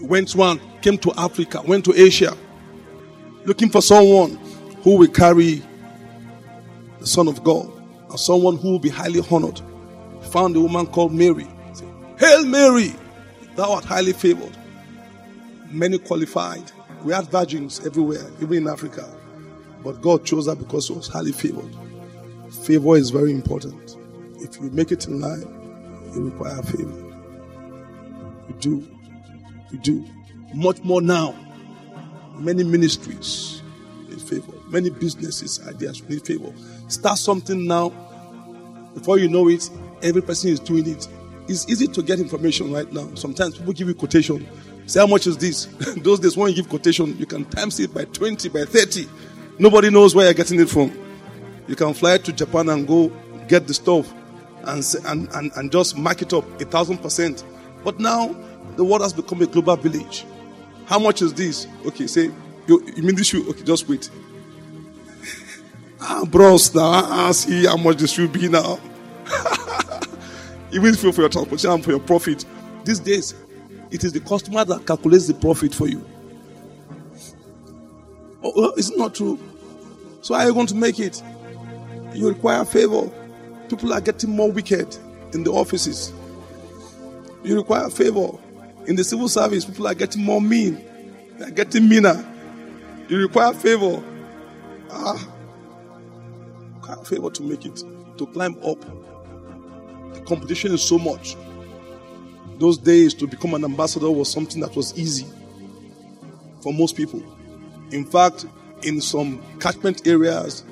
Went 0.00 0.34
around, 0.34 0.60
came 0.82 0.98
to 0.98 1.12
Africa, 1.16 1.62
went 1.62 1.84
to 1.86 1.94
Asia, 1.94 2.36
looking 3.44 3.70
for 3.70 3.80
someone 3.80 4.38
who 4.82 4.96
will 4.96 5.08
carry 5.08 5.62
the 7.00 7.06
Son 7.06 7.28
of 7.28 7.42
God 7.42 7.70
and 8.10 8.20
someone 8.20 8.56
who 8.56 8.72
will 8.72 8.78
be 8.78 8.88
highly 8.88 9.20
honored. 9.30 9.60
Found 10.32 10.56
a 10.56 10.60
woman 10.60 10.86
called 10.86 11.14
Mary. 11.14 11.46
Said, 11.72 11.88
Hail 12.18 12.44
Mary, 12.44 12.94
thou 13.54 13.72
art 13.72 13.84
highly 13.84 14.12
favored. 14.12 14.56
Many 15.70 15.98
qualified. 15.98 16.70
We 17.04 17.12
had 17.12 17.26
virgins 17.28 17.84
everywhere, 17.84 18.26
even 18.40 18.58
in 18.58 18.68
Africa. 18.68 19.08
But 19.82 20.00
God 20.00 20.24
chose 20.24 20.46
her 20.46 20.54
because 20.54 20.86
she 20.86 20.92
was 20.92 21.08
highly 21.08 21.32
favored. 21.32 21.74
Favor 22.64 22.96
is 22.96 23.10
very 23.10 23.32
important. 23.32 23.96
If 24.40 24.60
you 24.60 24.70
make 24.70 24.92
it 24.92 25.06
in 25.06 25.20
life, 25.20 25.44
you 26.14 26.30
require 26.30 26.62
favor. 26.62 27.04
You 28.48 28.54
do. 28.60 28.88
You 29.70 29.78
do. 29.78 30.06
Much 30.54 30.82
more 30.82 31.02
now. 31.02 31.34
Many 32.38 32.64
ministries 32.64 33.62
need 34.08 34.20
favor. 34.20 34.52
Many 34.68 34.90
businesses, 34.90 35.66
ideas 35.66 36.02
need 36.08 36.24
favor. 36.26 36.52
Start 36.88 37.18
something 37.18 37.66
now. 37.66 37.90
Before 38.94 39.18
you 39.18 39.28
know 39.28 39.48
it, 39.48 39.68
every 40.02 40.22
person 40.22 40.50
is 40.50 40.60
doing 40.60 40.88
it. 40.88 41.08
It's 41.48 41.68
easy 41.68 41.86
to 41.88 42.02
get 42.02 42.18
information 42.18 42.72
right 42.72 42.90
now. 42.92 43.14
Sometimes 43.14 43.58
people 43.58 43.72
give 43.72 43.88
you 43.88 43.94
quotation. 43.94 44.46
Say, 44.86 45.00
how 45.00 45.06
much 45.06 45.26
is 45.26 45.36
this? 45.36 45.64
Those 45.96 46.20
days, 46.20 46.36
when 46.36 46.50
you 46.50 46.56
give 46.56 46.68
quotation, 46.68 47.16
you 47.18 47.26
can 47.26 47.44
times 47.44 47.78
it 47.80 47.92
by 47.92 48.04
20, 48.04 48.48
by 48.50 48.64
30. 48.64 49.08
Nobody 49.58 49.90
knows 49.90 50.14
where 50.14 50.26
you're 50.26 50.34
getting 50.34 50.60
it 50.60 50.68
from. 50.70 50.96
You 51.66 51.74
can 51.74 51.92
fly 51.92 52.18
to 52.18 52.32
Japan 52.32 52.68
and 52.68 52.86
go 52.86 53.10
get 53.48 53.66
the 53.66 53.74
stuff 53.74 54.12
and, 54.64 54.84
and, 55.06 55.28
and, 55.34 55.52
and 55.56 55.72
just 55.72 55.96
mark 55.96 56.22
it 56.22 56.32
up 56.32 56.44
a 56.60 56.64
thousand 56.64 56.98
percent. 56.98 57.44
But 57.82 57.98
now 57.98 58.36
the 58.76 58.84
world 58.84 59.02
has 59.02 59.12
become 59.12 59.42
a 59.42 59.46
global 59.46 59.76
village. 59.76 60.24
How 60.86 61.00
much 61.00 61.20
is 61.22 61.34
this? 61.34 61.66
Okay, 61.86 62.06
say, 62.06 62.30
you, 62.68 62.84
you 62.94 63.02
mean 63.02 63.16
this 63.16 63.28
shoe? 63.28 63.48
Okay, 63.50 63.62
just 63.62 63.88
wait. 63.88 64.08
ah, 66.00 66.24
bros, 66.24 66.72
now, 66.74 66.82
ah, 66.82 67.32
see 67.32 67.66
how 67.66 67.76
much 67.76 67.96
this 67.96 68.12
should 68.12 68.32
be 68.32 68.48
now. 68.48 68.78
Even 70.72 70.94
for 70.94 71.06
your 71.06 71.28
transportation 71.28 71.70
and 71.70 71.84
for 71.84 71.90
your 71.90 72.00
profit. 72.00 72.44
These 72.84 73.00
days, 73.00 73.34
it 73.90 74.04
is 74.04 74.12
the 74.12 74.20
customer 74.20 74.64
that 74.64 74.86
calculates 74.86 75.26
the 75.26 75.34
profit 75.34 75.74
for 75.74 75.86
you. 75.86 76.04
Oh, 78.42 78.72
it's 78.76 78.94
not 78.96 79.14
true. 79.14 79.38
So, 80.22 80.34
how 80.34 80.40
are 80.40 80.46
you 80.48 80.54
going 80.54 80.66
to 80.68 80.74
make 80.74 80.98
it? 80.98 81.22
You 82.14 82.28
require 82.28 82.64
favor. 82.64 83.10
People 83.68 83.92
are 83.92 84.00
getting 84.00 84.30
more 84.30 84.50
wicked 84.50 84.96
in 85.32 85.44
the 85.44 85.52
offices. 85.52 86.12
You 87.42 87.56
require 87.56 87.90
favor. 87.90 88.30
In 88.86 88.96
the 88.96 89.04
civil 89.04 89.28
service, 89.28 89.64
people 89.64 89.86
are 89.86 89.94
getting 89.94 90.24
more 90.24 90.40
mean. 90.40 90.84
They 91.38 91.46
are 91.46 91.50
getting 91.50 91.88
meaner. 91.88 92.24
You 93.08 93.18
require 93.18 93.52
favor. 93.52 94.02
Ah, 94.90 95.28
require 96.74 97.04
favor 97.04 97.30
to 97.30 97.42
make 97.42 97.64
it, 97.66 97.82
to 98.18 98.26
climb 98.26 98.56
up. 98.64 98.80
The 100.14 100.20
competition 100.26 100.72
is 100.72 100.82
so 100.82 100.98
much. 100.98 101.36
Those 102.58 102.78
days 102.78 103.12
to 103.14 103.26
become 103.26 103.54
an 103.54 103.64
ambassador 103.64 104.10
was 104.10 104.30
something 104.30 104.60
that 104.60 104.74
was 104.74 104.98
easy 104.98 105.26
for 106.62 106.72
most 106.72 106.96
people. 106.96 107.22
In 107.90 108.04
fact, 108.04 108.46
in 108.82 109.00
some 109.00 109.42
catchment 109.60 110.06
areas, 110.06 110.64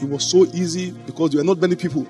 it 0.00 0.08
was 0.08 0.28
so 0.28 0.46
easy 0.46 0.90
because 0.90 1.30
there 1.30 1.40
were 1.40 1.46
not 1.46 1.58
many 1.58 1.76
people. 1.76 2.06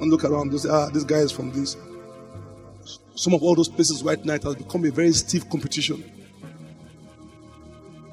And 0.00 0.10
look 0.10 0.24
around, 0.24 0.52
they 0.52 0.58
say, 0.58 0.68
ah, 0.70 0.88
this 0.90 1.04
guy 1.04 1.18
is 1.18 1.32
from 1.32 1.52
this. 1.52 1.76
Some 3.14 3.32
of 3.32 3.42
all 3.42 3.54
those 3.54 3.68
places 3.68 4.02
right 4.02 4.22
now 4.24 4.34
it 4.34 4.42
has 4.42 4.56
become 4.56 4.84
a 4.84 4.90
very 4.90 5.12
stiff 5.12 5.48
competition. 5.48 6.04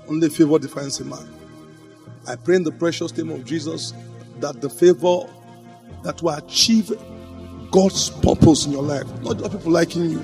Only 0.07 0.29
favor 0.29 0.59
defines 0.59 0.99
a 0.99 1.05
man. 1.05 1.27
I 2.27 2.35
pray 2.35 2.55
in 2.55 2.63
the 2.63 2.71
precious 2.71 3.15
name 3.17 3.29
of 3.31 3.43
Jesus 3.45 3.93
that 4.39 4.61
the 4.61 4.69
favor 4.69 5.27
that 6.03 6.21
will 6.21 6.33
achieve 6.33 6.91
God's 7.73 8.11
purpose 8.11 8.67
in 8.67 8.71
your 8.71 8.83
life, 8.83 9.07
not 9.23 9.39
just 9.39 9.51
people 9.51 9.71
liking 9.71 10.07
you, 10.07 10.23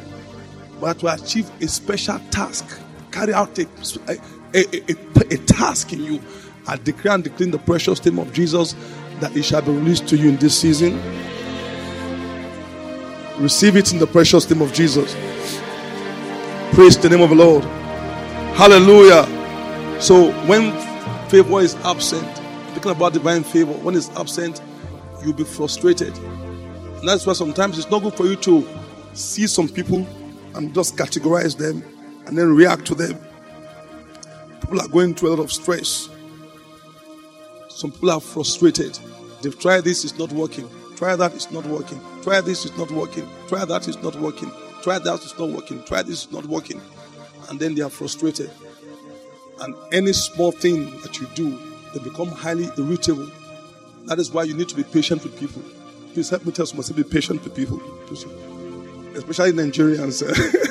but 0.79 0.99
to 0.99 1.11
achieve 1.11 1.49
a 1.63 1.67
special 1.67 2.19
task, 2.29 2.79
carry 3.11 3.33
out 3.33 3.57
a, 3.57 3.67
a, 4.07 4.17
a, 4.53 4.91
a, 4.91 5.33
a 5.33 5.37
task 5.47 5.91
in 5.91 6.03
you. 6.03 6.21
I 6.67 6.75
declare 6.77 7.15
and 7.15 7.23
declare 7.23 7.49
the 7.49 7.57
precious 7.57 8.05
name 8.05 8.19
of 8.19 8.31
Jesus 8.33 8.75
that 9.19 9.35
it 9.35 9.41
shall 9.41 9.63
be 9.63 9.71
released 9.71 10.07
to 10.09 10.15
you 10.15 10.29
in 10.29 10.37
this 10.37 10.61
season. 10.61 11.01
Receive 13.39 13.75
it 13.77 13.93
in 13.93 13.97
the 13.97 14.05
precious 14.05 14.47
name 14.47 14.61
of 14.61 14.71
Jesus. 14.71 15.15
Praise 16.73 16.99
the 16.99 17.09
name 17.09 17.21
of 17.21 17.31
the 17.31 17.35
Lord. 17.35 17.63
Hallelujah. 18.53 19.25
So 19.99 20.31
when 20.45 20.71
favor 21.29 21.61
is 21.61 21.73
absent, 21.77 22.29
speaking 22.73 22.91
about 22.91 23.13
divine 23.13 23.43
favor, 23.43 23.73
when 23.73 23.95
it's 23.95 24.09
absent, 24.11 24.61
you'll 25.23 25.33
be 25.33 25.43
frustrated. 25.45 26.13
That's 27.03 27.25
why 27.25 27.33
sometimes 27.33 27.77
it's 27.77 27.89
not 27.89 28.03
good 28.03 28.13
for 28.13 28.25
you 28.25 28.35
to 28.37 28.67
see 29.13 29.47
some 29.47 29.69
people 29.69 30.05
and 30.55 30.73
just 30.73 30.97
categorize 30.97 31.57
them 31.57 31.83
and 32.27 32.37
then 32.37 32.53
react 32.53 32.85
to 32.87 32.95
them. 32.95 33.17
People 34.61 34.81
are 34.81 34.87
going 34.87 35.15
through 35.15 35.29
a 35.29 35.31
lot 35.35 35.43
of 35.43 35.51
stress. 35.51 36.09
Some 37.69 37.91
people 37.91 38.11
are 38.11 38.19
frustrated. 38.19 38.99
They've 39.41 39.57
tried 39.57 39.85
this, 39.85 40.03
it's 40.03 40.19
not 40.19 40.31
working. 40.33 40.69
Try 40.97 41.15
that, 41.15 41.33
it's 41.33 41.49
not 41.51 41.65
working. 41.65 41.99
Try 42.21 42.41
this, 42.41 42.65
it's 42.65 42.77
not 42.77 42.91
working. 42.91 43.27
Try 43.47 43.63
that, 43.63 43.87
it's 43.87 44.03
not 44.03 44.15
working. 44.17 44.51
Try 44.83 44.99
that, 44.99 45.15
it's 45.15 45.39
not 45.39 45.49
working. 45.49 45.81
Try 45.83 46.03
this, 46.03 46.25
it's 46.25 46.33
not 46.33 46.45
working. 46.45 46.81
And 47.49 47.59
then 47.59 47.73
they 47.73 47.81
are 47.81 47.89
frustrated. 47.89 48.51
And 49.61 49.75
any 49.93 50.13
small 50.13 50.51
thing 50.51 50.91
that 51.01 51.19
you 51.19 51.27
do, 51.35 51.57
they 51.93 52.03
become 52.03 52.27
highly 52.27 52.69
irritable. 52.77 53.31
That 54.05 54.19
is 54.19 54.31
why 54.31 54.43
you 54.43 54.53
need 54.53 54.69
to 54.69 54.75
be 54.75 54.83
patient 54.83 55.23
with 55.23 55.39
people. 55.39 55.63
Please 56.19 56.31
help 56.31 56.45
me 56.45 56.51
tell 56.51 56.65
someone 56.65 56.85
be 56.97 57.03
patient 57.05 57.41
with 57.45 57.55
people. 57.55 57.81
Especially 59.15 59.53
Nigerians. 59.53 60.21
Eh. 60.21 60.65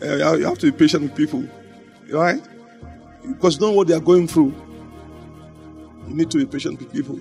Eh, 0.02 0.36
you 0.36 0.44
have 0.46 0.56
to 0.58 0.72
be 0.72 0.78
patient 0.78 1.02
with 1.02 1.14
people. 1.14 1.44
Right? 2.10 2.42
Because 3.28 3.56
you 3.56 3.60
know 3.60 3.72
what 3.72 3.88
they 3.88 3.92
are 3.94 4.00
going 4.00 4.26
through. 4.26 4.54
You 6.08 6.14
need 6.14 6.30
to 6.30 6.38
be 6.38 6.46
patient 6.46 6.78
with 6.78 6.90
people. 6.90 7.20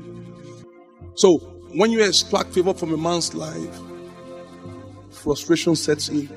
So, 1.16 1.40
when 1.74 1.92
you 1.92 2.02
extract 2.02 2.54
favor 2.54 2.74
from 2.74 2.94
a 2.94 2.98
man's 2.98 3.34
life, 3.36 3.78
frustration 5.10 5.76
sets 5.76 6.08
in, 6.08 6.30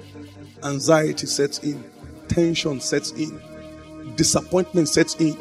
anxiety 0.64 1.28
sets 1.28 1.60
in, 1.60 1.84
tension 2.26 2.80
sets 2.80 3.12
in, 3.12 3.40
disappointment 4.16 4.88
sets 4.88 5.14
in. 5.20 5.36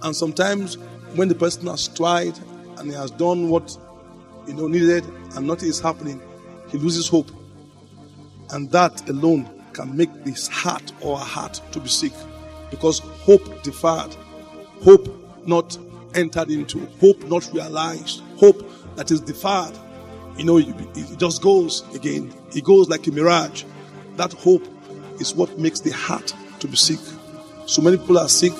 And 0.00 0.16
sometimes 0.16 0.78
when 1.14 1.28
the 1.28 1.34
person 1.34 1.66
has 1.66 1.88
tried 1.88 2.38
and 2.78 2.88
he 2.90 2.96
has 2.96 3.10
done 3.10 3.50
what 3.50 3.76
you 4.50 4.56
know 4.56 4.66
needed 4.66 5.04
and 5.36 5.46
nothing 5.46 5.68
is 5.68 5.80
happening, 5.80 6.20
he 6.68 6.78
loses 6.78 7.08
hope. 7.08 7.30
And 8.50 8.70
that 8.72 9.08
alone 9.08 9.48
can 9.72 9.96
make 9.96 10.10
his 10.26 10.48
heart 10.48 10.92
or 11.00 11.16
heart 11.18 11.60
to 11.72 11.80
be 11.80 11.88
sick. 11.88 12.12
Because 12.70 12.98
hope 12.98 13.62
deferred, 13.62 14.14
hope 14.82 15.08
not 15.46 15.78
entered 16.14 16.50
into, 16.50 16.84
hope 17.00 17.22
not 17.24 17.48
realized, 17.52 18.22
hope 18.36 18.68
that 18.96 19.10
is 19.10 19.20
deferred. 19.20 19.76
You 20.36 20.44
know, 20.44 20.58
it 20.58 21.18
just 21.18 21.42
goes 21.42 21.84
again. 21.94 22.32
It 22.54 22.64
goes 22.64 22.88
like 22.88 23.06
a 23.06 23.12
mirage. 23.12 23.64
That 24.16 24.32
hope 24.32 24.66
is 25.20 25.34
what 25.34 25.58
makes 25.58 25.80
the 25.80 25.90
heart 25.90 26.34
to 26.60 26.68
be 26.68 26.76
sick. 26.76 26.98
So 27.66 27.82
many 27.82 27.98
people 27.98 28.18
are 28.18 28.28
sick 28.28 28.52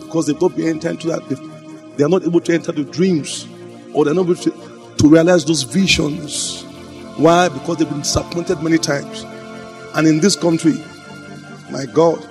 because 0.00 0.26
they've 0.26 0.40
not 0.40 0.56
been 0.56 0.68
enter 0.68 0.90
into 0.90 1.08
that. 1.08 1.22
They 1.96 2.04
are 2.04 2.08
not 2.08 2.24
able 2.24 2.40
to 2.40 2.54
enter 2.54 2.72
the 2.72 2.84
dreams 2.84 3.46
or 3.92 4.04
they're 4.04 4.14
not 4.14 4.24
able 4.24 4.36
to, 4.36 4.50
to 4.98 5.08
realize 5.08 5.44
those 5.44 5.62
visions. 5.62 6.62
Why? 7.16 7.48
Because 7.48 7.78
they've 7.78 7.88
been 7.88 8.00
disappointed 8.00 8.62
many 8.62 8.78
times. 8.78 9.24
And 9.94 10.06
in 10.06 10.20
this 10.20 10.36
country, 10.36 10.74
my 11.70 11.86
God, 11.86 12.26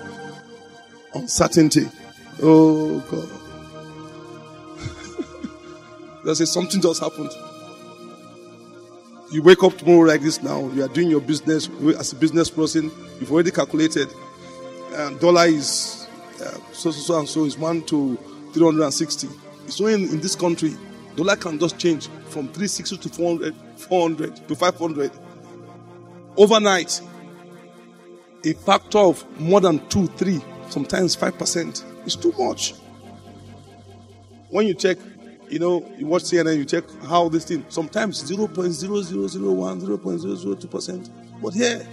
uncertainty. 1.14 1.88
Oh 2.42 3.00
God. 3.10 3.30
Let's 6.24 6.40
say 6.40 6.46
something 6.46 6.82
just 6.82 7.02
happened. 7.02 7.32
You 9.32 9.42
wake 9.42 9.64
up 9.64 9.78
tomorrow 9.78 10.08
like 10.08 10.22
this 10.22 10.44
now, 10.44 10.70
you 10.70 10.84
are 10.84 10.88
doing 10.88 11.10
your 11.10 11.22
business 11.22 11.68
as 12.00 12.14
a 12.14 12.16
business 12.16 12.50
person, 12.50 12.92
you've 13.20 13.32
already 13.32 13.52
calculated. 13.52 14.08
Uh, 14.94 15.10
dollar 15.16 15.48
is 15.48 16.08
uh, 16.42 16.52
so, 16.72 16.92
so, 16.92 16.92
so 16.92 17.20
and 17.20 17.28
so 17.30 17.46
is 17.46 17.58
1 17.58 17.84
to 17.84 18.16
360. 18.54 19.28
It's 19.66 19.82
only 19.82 19.94
in, 19.96 20.04
in 20.10 20.20
this 20.20 20.36
country, 20.36 20.76
dollar 21.16 21.36
can 21.36 21.60
just 21.60 21.78
change 21.80 22.08
from 22.30 22.48
360 22.48 22.98
to 22.98 23.10
400, 23.10 23.56
400 23.78 24.48
to 24.48 24.56
500. 24.56 25.12
Overnight, 26.38 27.02
a 28.44 28.54
factor 28.54 29.00
of 29.00 29.40
more 29.40 29.62
than 29.62 29.86
2, 29.88 30.08
3, 30.08 30.42
sometimes 30.70 31.16
5% 31.16 32.06
is 32.06 32.16
too 32.16 32.34
much. 32.38 32.74
When 34.50 34.68
you 34.68 34.74
check, 34.74 34.98
you 35.50 35.60
know, 35.60 35.90
you 35.98 36.06
watch 36.06 36.24
CNN, 36.24 36.58
you 36.58 36.66
check 36.66 36.84
how 37.08 37.30
this 37.30 37.46
thing, 37.46 37.66
sometimes 37.70 38.22
0.0001, 38.24 39.82
0.002%. 39.82 41.10
But 41.42 41.54
here, 41.54 41.88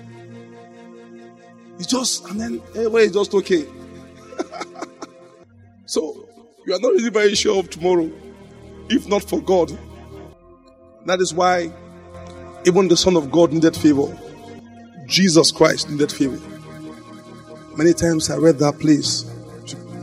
it's 1.79 1.87
just, 1.87 2.27
and 2.29 2.41
then 2.41 2.63
everybody 2.75 3.05
is 3.05 3.13
just 3.13 3.35
okay. 3.35 3.67
so, 5.87 6.29
you 6.67 6.75
are 6.75 6.81
not 6.81 6.93
really 6.93 7.11
very 7.11 7.35
sure 7.35 7.59
of 7.59 7.71
tomorrow, 7.71 8.11
if 8.89 9.07
not 9.09 9.23
for 9.23 9.41
God. 9.41 9.77
That 11.07 11.21
is 11.21 11.35
why 11.35 11.73
even 12.65 12.89
the 12.89 12.97
Son 12.97 13.17
of 13.17 13.31
God 13.31 13.53
needed 13.53 13.77
favor. 13.77 14.17
Jesus 15.07 15.51
Christ 15.51 15.91
needed 15.91 16.13
favor. 16.13 16.39
Many 17.77 17.93
times 17.93 18.31
I 18.31 18.37
read 18.37 18.59
that 18.59 18.79
place. 18.79 19.25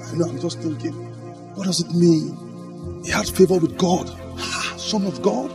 I 0.07 0.15
know 0.15 0.25
I'm 0.25 0.39
just 0.39 0.59
thinking, 0.59 0.93
what 1.55 1.65
does 1.65 1.81
it 1.81 1.91
mean? 1.91 3.01
He 3.03 3.11
had 3.11 3.27
favor 3.27 3.57
with 3.57 3.77
God, 3.77 4.07
Son 4.79 5.05
of 5.05 5.21
God, 5.21 5.49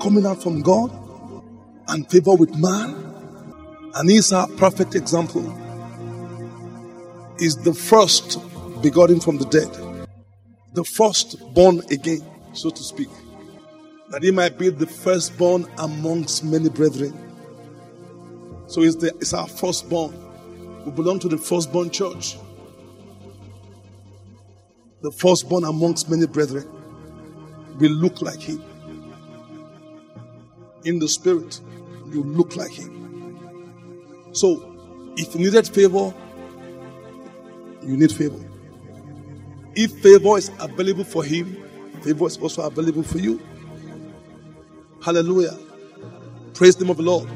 coming 0.00 0.24
out 0.24 0.42
from 0.42 0.62
God, 0.62 0.90
and 1.88 2.08
favor 2.10 2.34
with 2.34 2.54
man. 2.56 2.94
And 3.94 4.08
he's 4.08 4.32
our 4.32 4.48
perfect 4.48 4.94
example. 4.94 5.42
Is 7.38 7.56
the 7.56 7.74
first 7.74 8.38
begotten 8.82 9.20
from 9.20 9.38
the 9.38 9.46
dead, 9.46 9.68
the 10.74 10.84
first 10.84 11.36
born 11.54 11.80
again, 11.90 12.24
so 12.52 12.70
to 12.70 12.82
speak, 12.82 13.08
that 14.10 14.22
he 14.22 14.30
might 14.30 14.58
be 14.58 14.68
the 14.68 14.86
firstborn 14.86 15.66
amongst 15.78 16.44
many 16.44 16.68
brethren. 16.68 17.12
So 18.66 18.82
it's, 18.82 18.96
the, 18.96 19.08
it's 19.20 19.32
our 19.32 19.48
firstborn. 19.48 20.14
We 20.84 20.92
belong 20.92 21.18
to 21.20 21.28
the 21.28 21.38
firstborn 21.38 21.90
church. 21.90 22.36
The 25.02 25.10
firstborn 25.10 25.64
amongst 25.64 26.10
many 26.10 26.26
brethren. 26.26 26.68
We 27.78 27.88
look 27.88 28.22
like 28.22 28.40
him. 28.40 28.62
In 30.84 30.98
the 30.98 31.08
spirit, 31.08 31.60
you 32.10 32.22
look 32.22 32.56
like 32.56 32.72
him. 32.72 34.30
So, 34.32 35.12
if 35.16 35.34
you 35.34 35.40
needed 35.40 35.68
favor, 35.68 36.12
you 37.82 37.96
need 37.96 38.12
favor. 38.12 38.38
If 39.74 39.92
favor 40.00 40.38
is 40.38 40.50
available 40.60 41.04
for 41.04 41.24
him, 41.24 41.61
favor 42.02 42.26
is 42.26 42.36
also 42.38 42.62
available 42.62 43.02
for 43.02 43.18
you. 43.18 43.40
Hallelujah. 45.04 45.58
Praise 46.54 46.76
the 46.76 46.84
name 46.84 46.90
of 46.90 46.96
the 46.98 47.02
Lord. 47.02 47.28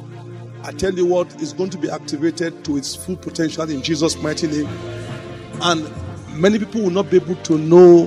I 0.62 0.72
tell 0.72 0.92
you 0.92 1.06
what 1.06 1.40
is 1.40 1.52
going 1.52 1.70
to 1.70 1.78
be 1.78 1.90
activated 1.90 2.64
to 2.64 2.76
its 2.76 2.94
full 2.94 3.16
potential 3.16 3.68
in 3.70 3.82
Jesus' 3.82 4.16
mighty 4.20 4.46
name. 4.46 4.68
And 5.62 5.88
many 6.40 6.58
people 6.58 6.82
will 6.82 6.90
not 6.90 7.10
be 7.10 7.16
able 7.16 7.36
to 7.36 7.58
know 7.58 8.06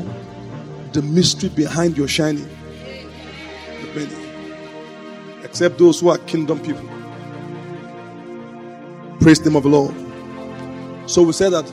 the 0.93 1.02
mystery 1.02 1.50
behind 1.50 1.98
your 1.98 2.08
shining. 2.08 2.48
Many. 3.95 4.13
Except 5.43 5.78
those 5.78 6.00
who 6.00 6.10
are 6.10 6.17
kingdom 6.19 6.60
people. 6.60 6.88
Praise 9.19 9.39
the 9.39 9.50
name 9.50 9.58
of 9.58 9.63
the 9.63 9.69
Lord. 9.69 9.95
So 11.10 11.24
we 11.24 11.34
said 11.34 11.50
that, 11.50 11.69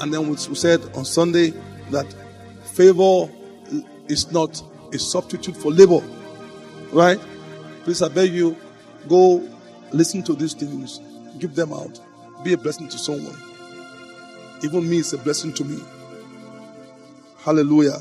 and 0.00 0.12
then 0.12 0.28
we 0.28 0.36
said 0.36 0.80
on 0.94 1.04
Sunday 1.04 1.52
that 1.90 2.06
favor 2.64 3.28
is 4.08 4.30
not 4.32 4.62
a 4.92 4.98
substitute 4.98 5.56
for 5.56 5.72
labor. 5.72 6.00
Right? 6.92 7.20
Please, 7.84 8.02
I 8.02 8.08
beg 8.08 8.32
you, 8.32 8.56
go 9.08 9.46
listen 9.92 10.22
to 10.24 10.34
these 10.34 10.54
things, 10.54 11.00
give 11.38 11.54
them 11.54 11.72
out, 11.72 12.00
be 12.44 12.52
a 12.52 12.56
blessing 12.56 12.88
to 12.88 12.98
someone. 12.98 13.36
Even 14.62 14.88
me, 14.88 14.98
it's 14.98 15.12
a 15.12 15.18
blessing 15.18 15.52
to 15.54 15.64
me. 15.64 15.82
Hallelujah. 17.38 17.98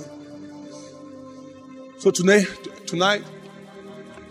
So 2.00 2.12
tonight, 2.12 2.46
tonight 2.88 3.24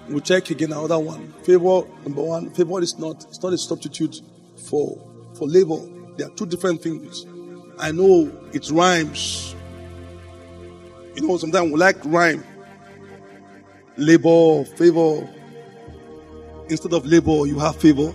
we'll 0.09 0.21
check 0.21 0.51
again 0.51 0.73
another 0.73 0.99
one. 0.99 1.33
Favor 1.45 1.83
number 2.05 2.23
one. 2.23 2.51
Favor 2.51 2.81
is 2.81 2.99
not 2.99 3.25
it's 3.25 3.43
not 3.43 3.53
a 3.53 3.59
substitute 3.59 4.21
for 4.57 4.99
for 5.35 5.47
labor. 5.47 5.79
They 6.17 6.25
are 6.25 6.31
two 6.31 6.47
different 6.47 6.83
things. 6.83 7.27
I 7.79 7.93
know 7.93 8.31
it 8.53 8.71
rhymes. 8.71 9.55
You 11.15 11.27
know, 11.27 11.37
sometimes 11.37 11.71
we 11.71 11.79
like 11.79 11.97
rhyme. 12.05 12.45
Labor, 13.97 14.65
favor. 14.65 15.29
Instead 16.69 16.93
of 16.93 17.07
labor, 17.07 17.47
you 17.47 17.59
have 17.59 17.77
favor. 17.77 18.13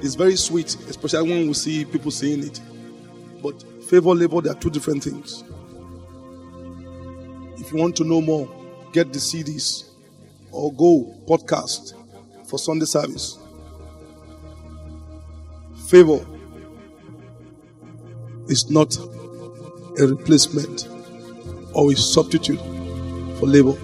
It's 0.00 0.14
very 0.14 0.36
sweet, 0.36 0.74
especially 0.88 1.28
when 1.28 1.48
we 1.48 1.54
see 1.54 1.84
people 1.84 2.10
saying 2.10 2.44
it. 2.44 2.60
But 3.42 3.64
favor, 3.88 4.10
labor, 4.10 4.40
they 4.40 4.50
are 4.50 4.54
two 4.54 4.70
different 4.70 5.02
things. 5.02 5.42
If 7.58 7.72
you 7.72 7.78
want 7.78 7.96
to 7.96 8.04
know 8.04 8.20
more, 8.20 8.48
get 8.92 9.12
the 9.12 9.18
CDs 9.18 9.90
or 10.52 10.72
go 10.74 11.14
podcast 11.26 11.94
for 12.46 12.58
Sunday 12.58 12.84
service. 12.84 13.38
Favor 15.88 16.24
is 18.48 18.70
not 18.70 18.96
a 19.98 20.06
replacement 20.06 20.88
or 21.76 21.92
a 21.92 21.96
substitute 21.96 22.58
for 23.38 23.46
labor. 23.46 23.76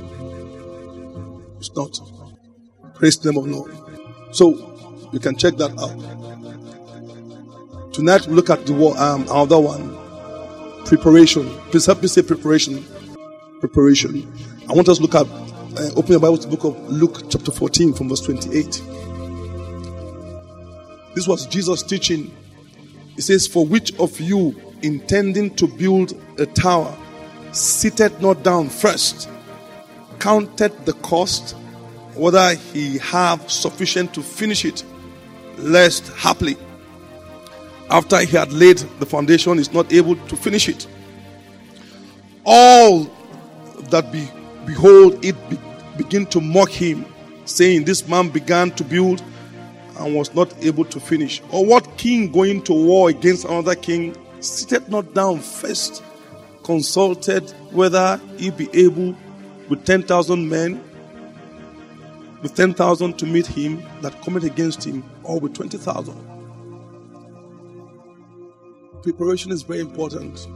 It's 1.59 1.71
not. 1.77 2.01
Praise 2.95 3.19
the 3.19 3.31
name 3.31 3.39
of 3.39 3.47
Lord. 3.47 3.71
So 4.35 5.09
you 5.13 5.21
can 5.21 5.37
check 5.37 5.57
that 5.57 5.73
out. 5.79 5.93
Tonight 7.93 8.27
we 8.27 8.33
look 8.35 8.49
at 8.49 8.65
the 8.65 8.75
um, 8.75 9.23
another 9.25 9.61
one. 9.61 9.95
Preparation. 10.87 11.47
Please 11.71 11.85
help 11.85 12.01
me 12.01 12.09
say 12.09 12.23
preparation. 12.23 12.83
Preparation. 13.61 14.33
I 14.71 14.73
want 14.73 14.89
us 14.89 14.97
to 14.97 15.03
look 15.03 15.15
at 15.15 15.27
uh, 15.27 15.91
open 15.97 16.13
your 16.13 16.21
Bible 16.21 16.39
to 16.39 16.49
the 16.49 16.57
book 16.57 16.65
of 16.65 16.91
Luke 16.91 17.31
chapter 17.31 17.53
14 17.53 17.93
from 17.93 18.09
verse 18.09 18.21
28. 18.23 18.83
This 21.15 21.29
was 21.29 21.47
Jesus 21.47 21.83
teaching. 21.83 22.35
He 23.17 23.21
says, 23.21 23.47
For 23.47 23.67
which 23.67 23.95
of 23.99 24.19
you 24.19 24.55
intending 24.83 25.55
to 25.57 25.67
build 25.67 26.15
a 26.39 26.47
tower 26.47 26.97
seated 27.53 28.21
not 28.21 28.43
down 28.43 28.69
first 28.69 29.29
counted 30.23 30.87
the 30.87 30.93
cost, 30.95 31.57
whether 32.15 32.55
he 32.55 32.99
have 32.99 33.51
sufficient 33.51 34.15
to 34.15 34.23
finish 34.23 34.65
it, 34.65 34.85
lest 35.59 36.07
haply, 36.13 36.57
after 37.91 38.21
he 38.21 38.37
had 38.37 38.53
laid 38.53 38.79
the 39.01 39.07
foundation, 39.07 39.59
is 39.59 39.73
not 39.73 39.93
able 39.93 40.15
to 40.15 40.37
finish 40.37 40.69
it. 40.69 40.87
All 42.45 43.11
that 43.91 44.13
be, 44.13 44.29
behold 44.65 45.25
it 45.25 45.35
be, 45.51 45.59
begin 45.97 46.25
to 46.27 46.41
mock 46.41 46.71
him, 46.71 47.05
saying, 47.45 47.85
This 47.85 48.07
man 48.07 48.29
began 48.29 48.71
to 48.73 48.85
build 48.85 49.21
and 49.99 50.15
was 50.15 50.33
not 50.37 50.55
able 50.65 50.85
to 50.85 51.01
finish. 51.01 51.43
Or 51.51 51.67
what 51.67 51.97
king 51.99 52.31
going 52.31 52.63
to 52.63 52.73
war 52.73 53.11
against 53.11 53.45
another 53.45 53.75
king 53.75 54.17
sitteth 54.39 54.89
not 54.89 55.15
down 55.15 55.41
first, 55.41 56.01
consulted 56.63 57.51
whether 57.71 58.21
he 58.39 58.51
be 58.51 58.69
able 58.73 59.17
with 59.69 59.85
10,000 59.85 60.49
men, 60.49 60.83
with 62.43 62.55
10,000 62.55 63.19
to 63.19 63.27
meet 63.27 63.47
him 63.47 63.83
that 64.01 64.21
cometh 64.23 64.45
against 64.45 64.85
him, 64.85 65.05
or 65.23 65.41
with 65.41 65.55
20,000. 65.55 66.15
Preparation 69.03 69.51
is 69.51 69.63
very 69.63 69.81
important. 69.81 70.47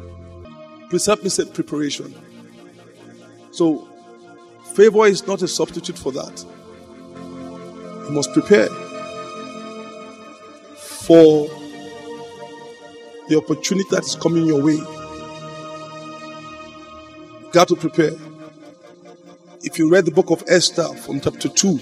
Help 1.05 1.23
me 1.23 1.29
say 1.29 1.45
preparation. 1.45 2.14
So, 3.51 3.88
favor 4.75 5.07
is 5.07 5.27
not 5.27 5.42
a 5.42 5.49
substitute 5.49 5.99
for 5.99 6.12
that. 6.12 6.45
You 8.07 8.12
must 8.12 8.33
prepare 8.33 8.69
for 10.77 11.49
the 13.29 13.37
opportunity 13.37 13.88
that 13.90 14.05
is 14.05 14.14
coming 14.14 14.47
your 14.47 14.62
way. 14.62 14.79
Got 17.57 17.69
to 17.69 17.77
prepare. 17.77 18.12
If 19.62 19.79
you 19.79 19.90
read 19.90 20.05
the 20.05 20.11
book 20.11 20.31
of 20.31 20.45
Esther 20.47 20.88
from 20.88 21.23
chapter 21.23 21.49
2, 21.49 21.81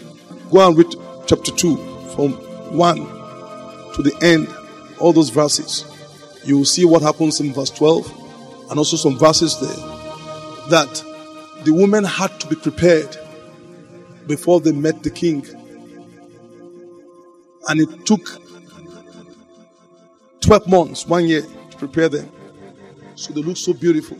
go 0.52 0.68
and 0.68 0.78
read 0.78 0.94
chapter 1.26 1.50
2 1.50 1.76
from 2.14 2.34
1 2.78 2.96
to 3.94 4.02
the 4.04 4.16
end, 4.22 4.46
all 5.00 5.12
those 5.12 5.30
verses. 5.30 5.84
You 6.44 6.58
will 6.58 6.64
see 6.64 6.84
what 6.84 7.02
happens 7.02 7.40
in 7.40 7.52
verse 7.52 7.70
12 7.70 8.06
and 8.70 8.78
also 8.78 8.96
some 8.96 9.18
verses 9.18 9.58
there 9.58 10.70
that 10.70 11.64
the 11.64 11.72
women 11.72 12.04
had 12.04 12.38
to 12.38 12.46
be 12.46 12.54
prepared 12.54 13.16
before 14.28 14.60
they 14.60 14.70
met 14.70 15.02
the 15.02 15.10
king. 15.10 15.44
And 17.68 17.80
it 17.80 18.06
took 18.06 18.40
12 20.40 20.68
months, 20.68 21.04
one 21.04 21.26
year 21.26 21.42
to 21.42 21.76
prepare 21.76 22.08
them. 22.08 22.30
So 23.16 23.32
they 23.32 23.42
look 23.42 23.56
so 23.56 23.72
beautiful. 23.72 24.18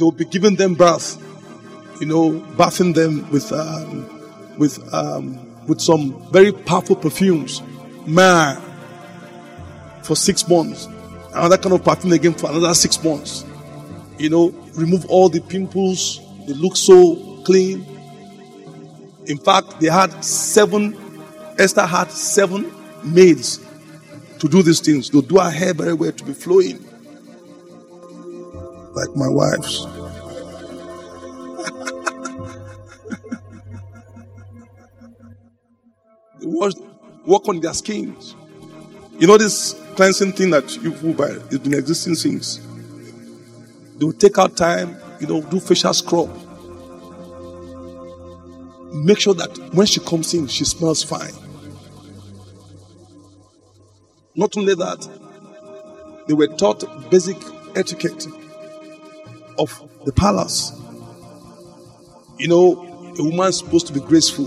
They'll 0.00 0.10
be 0.10 0.24
giving 0.24 0.56
them 0.56 0.74
bath, 0.74 1.18
you 2.00 2.06
know, 2.06 2.30
bathing 2.56 2.94
them 2.94 3.30
with, 3.30 3.52
um, 3.52 4.56
with, 4.56 4.94
um, 4.94 5.38
with 5.66 5.78
some 5.78 6.26
very 6.32 6.52
powerful 6.52 6.96
perfumes. 6.96 7.60
Man, 8.06 8.60
for 10.02 10.16
six 10.16 10.48
months. 10.48 10.88
Another 11.34 11.58
kind 11.58 11.74
of 11.74 11.84
perfume 11.84 12.14
again 12.14 12.32
for 12.32 12.50
another 12.50 12.72
six 12.72 13.04
months. 13.04 13.44
You 14.18 14.30
know, 14.30 14.48
remove 14.74 15.04
all 15.10 15.28
the 15.28 15.42
pimples. 15.42 16.18
They 16.46 16.54
look 16.54 16.76
so 16.76 17.42
clean. 17.44 17.84
In 19.26 19.36
fact, 19.36 19.80
they 19.80 19.88
had 19.88 20.24
seven, 20.24 20.96
Esther 21.58 21.84
had 21.84 22.10
seven 22.10 22.72
maids 23.04 23.60
to 24.38 24.48
do 24.48 24.62
these 24.62 24.80
things. 24.80 25.10
They'll 25.10 25.20
do 25.20 25.36
her 25.36 25.50
hair 25.50 25.74
very 25.74 25.92
well 25.92 26.12
to 26.12 26.24
be 26.24 26.32
flowing. 26.32 26.84
Like 28.92 29.14
my 29.14 29.28
wife's. 29.28 29.86
they 36.40 36.46
work, 36.46 36.74
work 37.26 37.48
on 37.48 37.60
their 37.60 37.74
skins. 37.74 38.34
You 39.18 39.26
know 39.26 39.38
this 39.38 39.74
cleansing 39.96 40.32
thing 40.32 40.50
that 40.50 40.76
you 40.82 40.92
will 40.92 41.12
buy, 41.14 41.28
it's 41.28 41.58
been 41.58 41.74
existing 41.74 42.14
since. 42.14 42.56
They 43.98 44.04
will 44.04 44.12
take 44.12 44.38
out 44.38 44.56
time, 44.56 44.96
you 45.20 45.26
know, 45.26 45.42
do 45.42 45.60
facial 45.60 45.92
scrub. 45.92 46.30
Make 48.92 49.20
sure 49.20 49.34
that 49.34 49.56
when 49.72 49.86
she 49.86 50.00
comes 50.00 50.34
in, 50.34 50.46
she 50.48 50.64
smells 50.64 51.04
fine. 51.04 51.34
Not 54.34 54.56
only 54.56 54.74
that, 54.74 55.06
they 56.26 56.34
were 56.34 56.48
taught 56.48 57.10
basic 57.10 57.36
etiquette 57.76 58.26
of 59.60 59.88
the 60.04 60.12
palace. 60.12 60.72
You 62.38 62.48
know, 62.48 63.14
a 63.18 63.22
woman's 63.22 63.58
supposed 63.58 63.86
to 63.88 63.92
be 63.92 64.00
graceful 64.00 64.46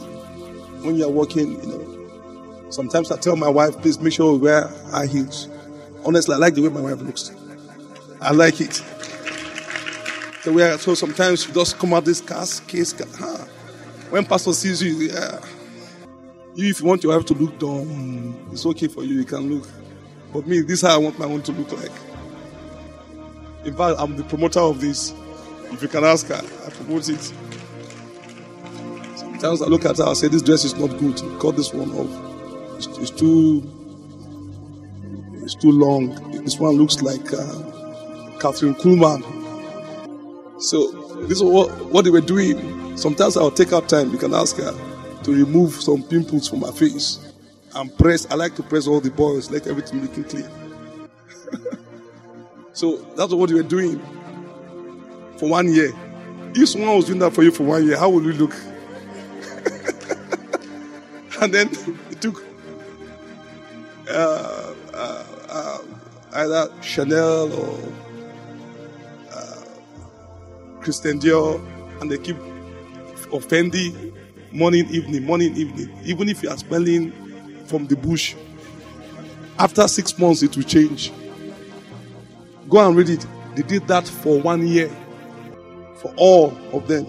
when 0.81 0.95
you 0.97 1.05
are 1.05 1.11
walking, 1.11 1.61
you 1.61 1.67
know. 1.67 2.69
Sometimes 2.71 3.11
I 3.11 3.17
tell 3.17 3.35
my 3.35 3.49
wife, 3.49 3.79
please 3.81 3.99
make 3.99 4.13
sure 4.13 4.33
we 4.33 4.39
wear 4.39 4.67
high 4.89 5.05
heels. 5.05 5.47
Honestly, 6.03 6.33
I 6.33 6.37
like 6.37 6.55
the 6.55 6.61
way 6.61 6.69
my 6.69 6.81
wife 6.81 6.99
looks. 7.01 7.31
I 8.19 8.31
like 8.31 8.59
it. 8.59 8.81
So, 10.41 10.51
we 10.51 10.63
are, 10.63 10.77
so 10.77 10.95
sometimes 10.95 11.47
you 11.47 11.53
just 11.53 11.77
come 11.77 11.93
out 11.93 12.03
this 12.03 12.19
cast 12.19 12.67
case. 12.67 12.93
Huh? 13.17 13.45
When 14.09 14.25
pastor 14.25 14.53
sees 14.53 14.81
you, 14.81 14.93
yeah. 15.07 15.39
You, 16.55 16.69
if 16.69 16.81
you 16.81 16.87
want 16.87 17.03
your 17.03 17.15
wife 17.15 17.25
to 17.27 17.33
look 17.33 17.57
dumb, 17.59 18.49
it's 18.51 18.65
okay 18.65 18.87
for 18.87 19.03
you. 19.03 19.19
You 19.19 19.25
can 19.25 19.53
look. 19.53 19.67
But 20.33 20.47
me, 20.47 20.61
this 20.61 20.81
is 20.81 20.81
how 20.81 20.95
I 20.95 20.97
want 20.97 21.19
my 21.19 21.25
own 21.25 21.43
to 21.43 21.51
look 21.51 21.71
like. 21.71 21.91
In 23.65 23.75
fact, 23.75 23.99
I'm 23.99 24.15
the 24.17 24.23
promoter 24.23 24.59
of 24.59 24.81
this. 24.81 25.13
If 25.71 25.81
you 25.81 25.87
can 25.87 26.03
ask 26.03 26.27
her, 26.27 26.35
I 26.65 26.69
promote 26.69 27.09
it. 27.09 27.21
Sometimes 29.15 29.61
I 29.61 29.65
look 29.65 29.85
at 29.85 29.97
her, 29.97 30.03
I 30.05 30.13
say, 30.13 30.27
This 30.27 30.41
dress 30.41 30.65
is 30.65 30.75
not 30.75 30.97
good. 30.99 31.17
Cut 31.39 31.55
this 31.55 31.73
one 31.73 31.91
off. 31.91 32.77
It's, 32.77 32.87
it's 32.97 33.09
too 33.11 33.63
it's 35.43 35.55
too 35.55 35.71
long. 35.71 36.15
This 36.43 36.57
one 36.57 36.75
looks 36.75 37.01
like 37.01 37.33
uh, 37.33 38.39
Kathryn 38.39 38.75
Kuhlman. 38.79 39.21
So 40.61 40.91
this 41.27 41.37
is 41.37 41.43
what, 41.43 41.69
what 41.85 42.05
they 42.05 42.11
were 42.11 42.21
doing. 42.21 42.95
Sometimes 42.97 43.35
I'll 43.35 43.51
take 43.51 43.73
out 43.73 43.89
time. 43.89 44.11
You 44.11 44.17
can 44.17 44.33
ask 44.33 44.55
her 44.57 44.73
to 45.23 45.31
remove 45.31 45.73
some 45.73 46.03
pimples 46.03 46.47
from 46.47 46.61
her 46.61 46.71
face 46.71 47.33
and 47.75 47.95
press. 47.97 48.25
I 48.31 48.35
like 48.35 48.55
to 48.55 48.63
press 48.63 48.87
all 48.87 49.01
the 49.01 49.11
boils, 49.11 49.51
like 49.51 49.67
everything 49.67 50.01
looking 50.01 50.23
clean. 50.23 50.49
So 52.73 52.97
that's 53.15 53.33
what 53.33 53.49
we 53.49 53.55
were 53.55 53.63
doing 53.63 53.99
for 55.37 55.49
one 55.49 55.71
year. 55.71 55.91
If 56.55 56.69
someone 56.69 56.95
was 56.95 57.05
doing 57.05 57.19
that 57.19 57.33
for 57.33 57.43
you 57.43 57.51
for 57.51 57.63
one 57.63 57.85
year, 57.85 57.97
how 57.97 58.09
would 58.09 58.23
you 58.23 58.33
look? 58.33 58.53
and 61.41 61.53
then 61.53 61.69
it 62.11 62.21
took 62.21 62.43
uh, 64.09 64.73
uh, 64.93 65.25
uh, 65.49 65.77
either 66.33 66.71
Chanel 66.81 67.51
or 67.53 67.79
uh, 69.31 69.63
Christian 70.81 71.19
Dior, 71.19 71.61
and 72.01 72.11
they 72.11 72.17
keep 72.17 72.37
offending 73.31 74.13
morning, 74.51 74.87
evening, 74.89 75.25
morning, 75.25 75.55
evening. 75.55 75.89
Even 76.03 76.29
if 76.29 76.43
you 76.43 76.49
are 76.49 76.57
smelling 76.57 77.11
from 77.65 77.87
the 77.87 77.95
bush, 77.95 78.35
after 79.57 79.87
six 79.87 80.17
months 80.19 80.43
it 80.43 80.55
will 80.55 80.63
change. 80.63 81.11
Go 82.69 82.87
and 82.87 82.95
read 82.95 83.09
it. 83.09 83.25
They 83.55 83.63
did 83.63 83.87
that 83.87 84.07
for 84.07 84.39
one 84.41 84.67
year 84.67 84.89
for 85.97 86.13
all 86.17 86.57
of 86.73 86.87
them 86.87 87.07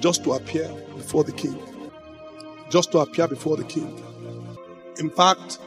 just 0.00 0.24
to 0.24 0.32
appear 0.32 0.68
before 0.96 1.24
the 1.24 1.32
king. 1.32 1.60
Just 2.70 2.92
to 2.92 2.98
appear 2.98 3.28
before 3.28 3.56
the 3.56 3.64
king. 3.64 4.02
In 4.98 5.10
fact, 5.10 5.58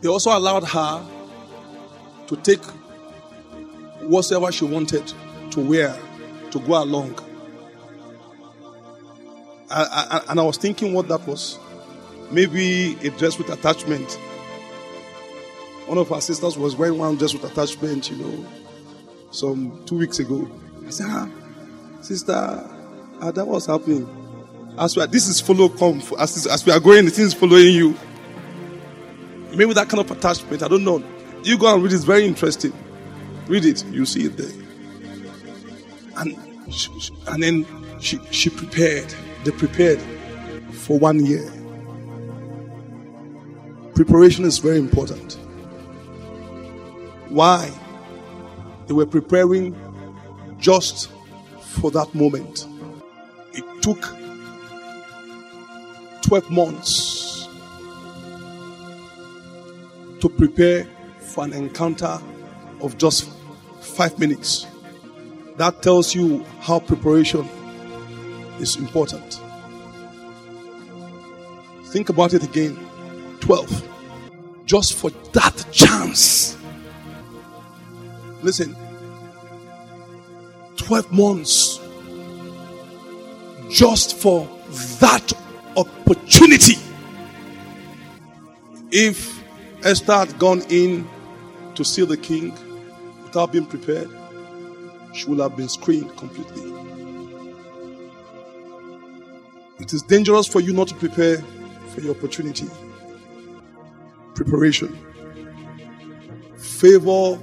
they 0.00 0.08
also 0.08 0.36
allowed 0.36 0.64
her 0.64 1.06
to 2.26 2.36
take 2.36 2.62
whatever 4.02 4.50
she 4.52 4.64
wanted 4.64 5.12
to 5.50 5.60
wear 5.60 5.96
to 6.50 6.58
go 6.60 6.82
along. 6.82 7.18
I, 9.70 10.20
I, 10.26 10.30
and 10.30 10.40
I 10.40 10.42
was 10.42 10.56
thinking 10.56 10.92
what 10.92 11.08
that 11.08 11.26
was. 11.26 11.58
Maybe 12.30 12.96
a 13.06 13.10
dress 13.10 13.38
with 13.38 13.50
attachment. 13.50 14.18
One 15.86 15.98
of 15.98 16.10
our 16.10 16.20
sisters 16.20 16.58
was 16.58 16.74
wearing 16.74 16.98
one 16.98 17.16
dress 17.16 17.32
with 17.32 17.44
attachment, 17.44 18.10
you 18.10 18.16
know, 18.16 18.46
some 19.30 19.84
two 19.86 19.98
weeks 19.98 20.18
ago. 20.18 20.50
I 20.84 20.90
said, 20.90 21.06
ah, 21.08 21.28
sister, 22.00 22.32
ah, 23.20 23.30
that 23.30 23.46
was 23.46 23.66
happening. 23.66 24.08
As 24.78 24.96
we 24.96 25.02
are, 25.02 25.06
this 25.06 25.28
is 25.28 25.40
follow 25.40 25.68
come 25.68 26.02
as, 26.18 26.46
as 26.46 26.66
we 26.66 26.72
are 26.72 26.80
going, 26.80 27.04
the 27.04 27.10
thing 27.10 27.26
is 27.26 27.34
following 27.34 27.72
you. 27.72 27.96
Maybe 29.54 29.72
that 29.74 29.88
kind 29.88 30.00
of 30.00 30.10
attachment, 30.10 30.62
I 30.62 30.68
don't 30.68 30.84
know. 30.84 31.02
You 31.42 31.56
go 31.56 31.72
and 31.72 31.82
read 31.82 31.92
it, 31.92 31.96
it's 31.96 32.04
very 32.04 32.26
interesting. 32.26 32.72
Read 33.46 33.64
it, 33.64 33.84
you 33.86 34.04
see 34.04 34.24
it 34.26 34.36
there. 34.36 34.50
And 36.16 36.36
she, 36.74 36.90
and 37.28 37.42
then 37.42 37.66
she 38.00 38.18
she 38.32 38.50
prepared. 38.50 39.14
They 39.44 39.52
prepared 39.52 40.00
for 40.72 40.98
one 40.98 41.24
year. 41.24 41.52
Preparation 43.94 44.44
is 44.44 44.58
very 44.58 44.78
important. 44.78 45.38
Why? 47.28 47.70
They 48.86 48.94
were 48.94 49.06
preparing 49.06 49.74
just 50.58 51.10
for 51.60 51.90
that 51.90 52.14
moment. 52.14 52.66
It 53.52 53.64
took 53.82 54.00
12 56.22 56.50
months 56.50 57.48
to 60.20 60.28
prepare 60.28 60.86
for 61.18 61.44
an 61.44 61.52
encounter 61.52 62.18
of 62.80 62.98
just 62.98 63.30
five 63.80 64.18
minutes. 64.18 64.66
That 65.56 65.82
tells 65.82 66.14
you 66.14 66.44
how 66.60 66.80
preparation 66.80 67.48
is 68.60 68.76
important. 68.76 69.40
Think 71.86 72.08
about 72.08 72.34
it 72.34 72.42
again 72.42 72.76
12. 73.40 73.88
Just 74.64 74.94
for 74.94 75.10
that 75.32 75.64
chance. 75.72 76.55
Listen, 78.42 78.76
12 80.76 81.12
months 81.12 81.80
just 83.70 84.16
for 84.16 84.48
that 85.00 85.32
opportunity. 85.76 86.76
If 88.92 89.42
Esther 89.84 90.12
had 90.12 90.38
gone 90.38 90.62
in 90.68 91.08
to 91.74 91.84
see 91.84 92.04
the 92.04 92.16
king 92.16 92.52
without 93.24 93.52
being 93.52 93.66
prepared, 93.66 94.08
she 95.12 95.26
would 95.26 95.40
have 95.40 95.56
been 95.56 95.68
screened 95.68 96.16
completely. 96.16 96.72
It 99.78 99.92
is 99.92 100.02
dangerous 100.02 100.46
for 100.46 100.60
you 100.60 100.72
not 100.72 100.88
to 100.88 100.94
prepare 100.94 101.38
for 101.94 102.00
your 102.00 102.14
opportunity. 102.14 102.66
Preparation. 104.34 104.96
favor 106.56 107.38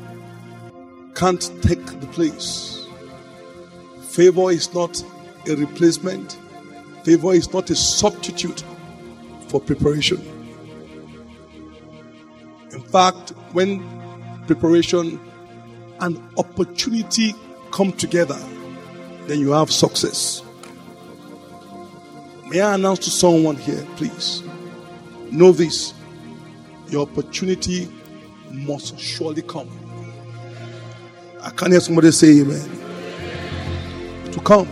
can't 1.15 1.51
take 1.61 1.85
the 1.85 2.07
place. 2.07 2.87
Favor 4.09 4.51
is 4.51 4.73
not 4.73 5.03
a 5.47 5.55
replacement, 5.55 6.37
favor 7.03 7.33
is 7.33 7.53
not 7.53 7.69
a 7.69 7.75
substitute 7.75 8.63
for 9.47 9.59
preparation. 9.59 10.21
In 12.71 12.81
fact, 12.81 13.31
when 13.51 13.83
preparation 14.47 15.19
and 15.99 16.21
opportunity 16.37 17.33
come 17.71 17.91
together, 17.91 18.39
then 19.27 19.39
you 19.39 19.51
have 19.51 19.71
success. 19.71 20.43
May 22.49 22.61
I 22.61 22.75
announce 22.75 22.99
to 22.99 23.09
someone 23.09 23.55
here, 23.55 23.85
please? 23.95 24.43
Know 25.31 25.51
this 25.51 25.93
your 26.89 27.07
opportunity 27.07 27.89
must 28.51 28.99
surely 28.99 29.41
come. 29.41 29.67
I 31.43 31.49
can't 31.49 31.73
hear 31.73 31.81
somebody 31.81 32.09
say 32.11 32.39
amen. 32.39 32.69
To 34.31 34.39
come. 34.39 34.67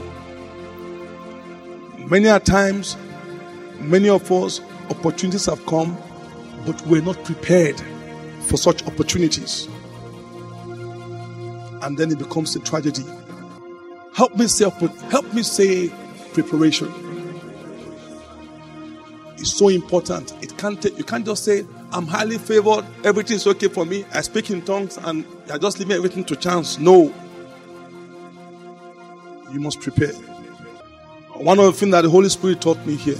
Many 2.10 2.28
a 2.28 2.40
times, 2.40 2.96
many 3.78 4.08
of 4.08 4.32
us, 4.32 4.62
opportunities 4.90 5.48
have 5.48 5.66
come, 5.66 5.98
but 6.66 6.82
we're 6.88 7.02
not 7.02 7.22
prepared 7.26 7.82
for 8.44 8.56
such 8.56 8.86
opportunities. 8.88 9.68
And 11.82 11.98
then 11.98 12.10
it 12.10 12.20
becomes 12.20 12.56
a 12.56 12.60
tragedy. 12.62 13.04
Help 14.14 14.38
me 14.38 14.48
say, 14.48 14.70
help 15.10 15.34
me 15.34 15.44
say 15.44 15.90
preparation. 16.34 16.90
It's 19.38 19.54
so 19.54 19.68
important. 19.68 20.34
It 20.42 20.58
can't 20.58 20.82
take, 20.82 20.98
you 20.98 21.04
can't 21.04 21.26
just 21.26 21.44
say, 21.44 21.66
I'm 21.94 22.08
highly 22.08 22.38
favored, 22.38 22.86
everything's 23.04 23.46
okay 23.46 23.68
for 23.68 23.86
me. 23.86 24.06
I 24.14 24.22
speak 24.22 24.50
in 24.50 24.62
tongues 24.62 24.98
and 24.98 25.26
I 25.52 25.58
just 25.58 25.78
leave 25.78 25.92
everything 25.92 26.24
to 26.26 26.38
chance. 26.38 26.80
No. 26.80 27.14
You 29.52 29.60
must 29.60 29.82
prepare. 29.82 30.14
One 31.34 31.60
of 31.60 31.66
the 31.66 31.74
things 31.74 31.92
that 31.92 32.02
the 32.04 32.10
Holy 32.10 32.30
Spirit 32.30 32.62
taught 32.62 32.86
me 32.86 32.96
here, 32.96 33.18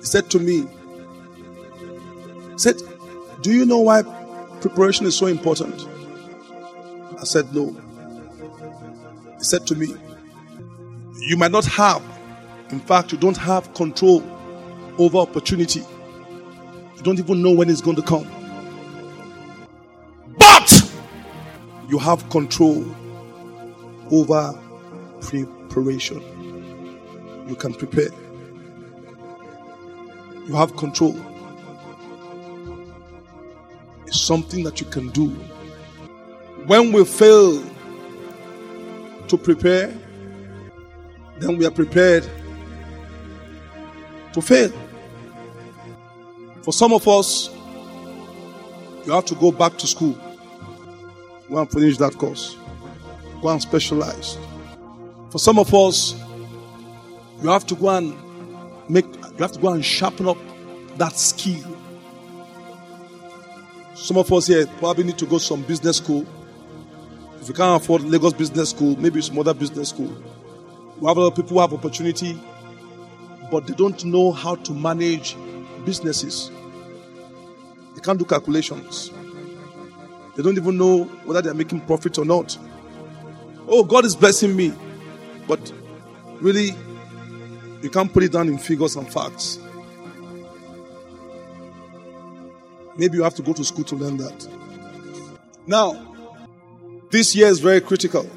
He 0.00 0.04
said 0.04 0.28
to 0.30 0.40
me, 0.40 0.66
He 2.52 2.58
said, 2.58 2.76
Do 3.42 3.52
you 3.52 3.64
know 3.66 3.78
why 3.78 4.02
preparation 4.60 5.06
is 5.06 5.16
so 5.16 5.26
important? 5.26 5.86
I 7.20 7.24
said, 7.24 7.54
No. 7.54 7.76
He 9.38 9.44
said 9.44 9.64
to 9.68 9.76
me, 9.76 9.94
You 11.20 11.36
might 11.36 11.52
not 11.52 11.66
have, 11.66 12.02
in 12.70 12.80
fact, 12.80 13.12
you 13.12 13.18
don't 13.18 13.36
have 13.36 13.72
control 13.74 14.24
over 14.98 15.18
opportunity 15.18 15.84
don't 17.04 17.18
even 17.18 17.42
know 17.42 17.52
when 17.52 17.68
it's 17.68 17.82
going 17.82 17.96
to 17.96 18.02
come. 18.02 18.26
But 20.38 20.90
you 21.88 21.98
have 21.98 22.28
control 22.30 22.82
over 24.10 24.58
preparation. 25.20 26.22
You 27.46 27.56
can 27.56 27.74
prepare. 27.74 28.08
You 30.46 30.54
have 30.54 30.76
control. 30.76 31.14
It's 34.06 34.20
something 34.20 34.64
that 34.64 34.80
you 34.80 34.86
can 34.86 35.10
do. 35.10 35.28
When 36.66 36.90
we 36.90 37.04
fail 37.04 37.62
to 39.28 39.36
prepare, 39.36 39.94
then 41.38 41.58
we 41.58 41.66
are 41.66 41.70
prepared 41.70 42.26
to 44.32 44.40
fail. 44.40 44.72
For 46.64 46.72
some 46.72 46.94
of 46.94 47.06
us, 47.06 47.50
you 49.04 49.12
have 49.12 49.26
to 49.26 49.34
go 49.34 49.52
back 49.52 49.76
to 49.76 49.86
school. 49.86 50.18
Go 51.50 51.58
and 51.58 51.70
finish 51.70 51.98
that 51.98 52.16
course. 52.16 52.56
Go 53.42 53.50
and 53.50 53.60
specialize. 53.60 54.38
For 55.28 55.38
some 55.38 55.58
of 55.58 55.74
us, 55.74 56.14
you 57.42 57.50
have 57.50 57.66
to 57.66 57.74
go 57.74 57.90
and 57.90 58.16
make 58.88 59.04
you 59.04 59.40
have 59.40 59.52
to 59.52 59.60
go 59.60 59.74
and 59.74 59.84
sharpen 59.84 60.26
up 60.26 60.38
that 60.96 61.18
skill. 61.18 61.76
Some 63.94 64.16
of 64.16 64.32
us 64.32 64.46
here 64.46 64.66
probably 64.78 65.04
need 65.04 65.18
to 65.18 65.26
go 65.26 65.36
to 65.36 65.44
some 65.44 65.62
business 65.64 65.98
school. 65.98 66.26
If 67.42 67.48
you 67.48 67.54
can't 67.54 67.82
afford 67.82 68.04
Lagos 68.04 68.32
Business 68.32 68.70
School, 68.70 68.96
maybe 68.98 69.20
some 69.20 69.38
other 69.38 69.52
business 69.52 69.90
school. 69.90 70.16
We 70.98 71.06
have 71.08 71.18
a 71.18 71.20
lot 71.20 71.26
of 71.26 71.36
people 71.36 71.56
who 71.56 71.60
have 71.60 71.74
opportunity, 71.74 72.40
but 73.50 73.66
they 73.66 73.74
don't 73.74 74.02
know 74.06 74.32
how 74.32 74.54
to 74.54 74.72
manage 74.72 75.36
businesses. 75.84 76.50
They 77.94 78.00
can't 78.00 78.18
do 78.18 78.24
calculations. 78.24 79.10
They 80.36 80.42
don't 80.42 80.56
even 80.56 80.76
know 80.76 81.04
whether 81.24 81.42
they're 81.42 81.54
making 81.54 81.82
profit 81.82 82.18
or 82.18 82.24
not. 82.24 82.58
Oh, 83.68 83.84
God 83.84 84.04
is 84.04 84.16
blessing 84.16 84.56
me. 84.56 84.72
But 85.46 85.72
really, 86.40 86.74
you 87.82 87.90
can't 87.90 88.12
put 88.12 88.22
it 88.22 88.32
down 88.32 88.48
in 88.48 88.58
figures 88.58 88.96
and 88.96 89.10
facts. 89.12 89.58
Maybe 92.96 93.16
you 93.16 93.22
have 93.24 93.34
to 93.34 93.42
go 93.42 93.52
to 93.52 93.64
school 93.64 93.84
to 93.84 93.96
learn 93.96 94.16
that. 94.18 94.48
Now, 95.66 96.14
this 97.10 97.34
year 97.34 97.48
is 97.48 97.60
very 97.60 97.80
critical. 97.80 98.28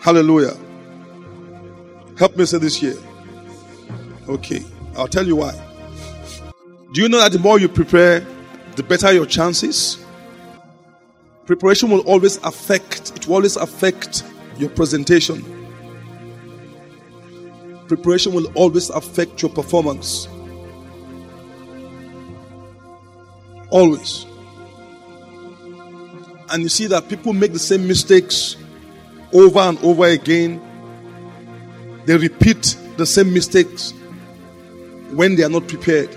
Hallelujah. 0.00 0.56
Help 2.18 2.36
me 2.36 2.44
say 2.44 2.58
this 2.58 2.82
year. 2.82 2.96
Okay, 4.28 4.64
I'll 4.96 5.08
tell 5.08 5.26
you 5.26 5.36
why. 5.36 5.52
Do 6.92 7.02
you 7.02 7.08
know 7.08 7.18
that 7.18 7.32
the 7.32 7.38
more 7.38 7.58
you 7.58 7.68
prepare, 7.68 8.20
the 8.76 8.82
better 8.82 9.12
your 9.12 9.26
chances? 9.26 9.98
Preparation 11.44 11.90
will 11.90 12.00
always 12.00 12.38
affect, 12.38 13.16
it 13.16 13.26
will 13.26 13.34
always 13.34 13.56
affect 13.56 14.24
your 14.56 14.70
presentation. 14.70 15.42
Preparation 17.86 18.32
will 18.32 18.46
always 18.54 18.88
affect 18.90 19.42
your 19.42 19.50
performance. 19.50 20.26
Always. 23.68 24.24
And 26.50 26.62
you 26.62 26.68
see 26.68 26.86
that 26.86 27.08
people 27.08 27.32
make 27.34 27.52
the 27.52 27.58
same 27.58 27.86
mistakes 27.86 28.56
over 29.32 29.58
and 29.58 29.78
over 29.80 30.06
again. 30.06 30.62
They 32.06 32.16
repeat 32.16 32.78
the 32.96 33.04
same 33.04 33.34
mistakes 33.34 33.92
when 35.16 35.36
they 35.36 35.44
are 35.44 35.48
not 35.48 35.68
prepared. 35.68 36.10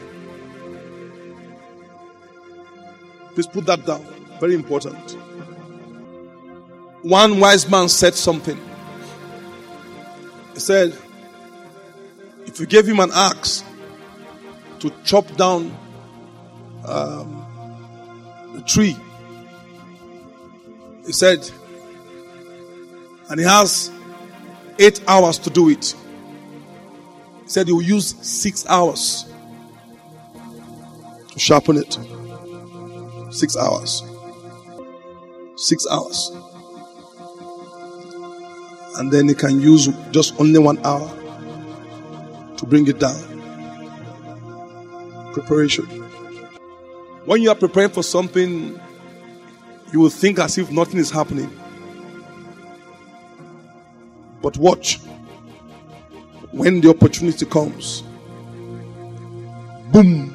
Please 3.34 3.48
put 3.48 3.66
that 3.68 3.86
down. 3.86 4.04
Very 4.40 4.56
important. 4.56 5.12
One 7.04 7.40
wise 7.40 7.70
man 7.70 7.90
said 7.90 8.16
something. 8.16 8.60
He 10.54 10.60
said, 10.60 10.98
if 12.48 12.60
you 12.60 12.66
gave 12.66 12.88
him 12.88 13.00
an 13.00 13.12
axe 13.14 13.64
to 14.80 14.92
chop 15.04 15.28
down 15.36 15.76
um, 16.86 17.46
the 18.56 18.62
tree, 18.62 18.98
he 21.06 21.12
said, 21.14 21.50
and 23.30 23.40
he 23.40 23.46
has 23.46 23.92
eight 24.80 25.02
hours 25.08 25.38
to 25.40 25.50
do 25.50 25.70
it 25.70 25.96
said 27.48 27.68
he 27.68 27.74
will 27.74 27.82
use 27.82 28.16
six 28.22 28.66
hours 28.68 29.26
to 31.32 31.40
sharpen 31.40 31.78
it. 31.78 31.98
Six 33.32 33.58
hours. 33.58 34.04
Six 35.56 35.88
hours. 35.90 36.32
And 38.98 39.12
then 39.12 39.28
he 39.28 39.36
can 39.36 39.62
use 39.62 39.88
just 40.12 40.40
only 40.40 40.60
one 40.60 40.80
hour 40.86 41.08
to 42.58 42.66
bring 42.66 42.88
it 42.88 43.00
down. 43.00 43.24
Preparation. 45.34 45.86
When 47.26 47.42
you 47.42 47.50
are 47.50 47.56
preparing 47.56 47.90
for 47.92 48.04
something, 48.04 48.80
you 49.94 50.00
will 50.00 50.10
think 50.10 50.40
as 50.40 50.58
if 50.58 50.72
nothing 50.72 51.00
is 51.00 51.12
happening. 51.12 51.52
But 54.42 54.58
watch 54.58 55.00
when 56.52 56.82
the 56.82 56.90
opportunity 56.90 57.46
comes, 57.46 58.04
boom, 59.92 60.34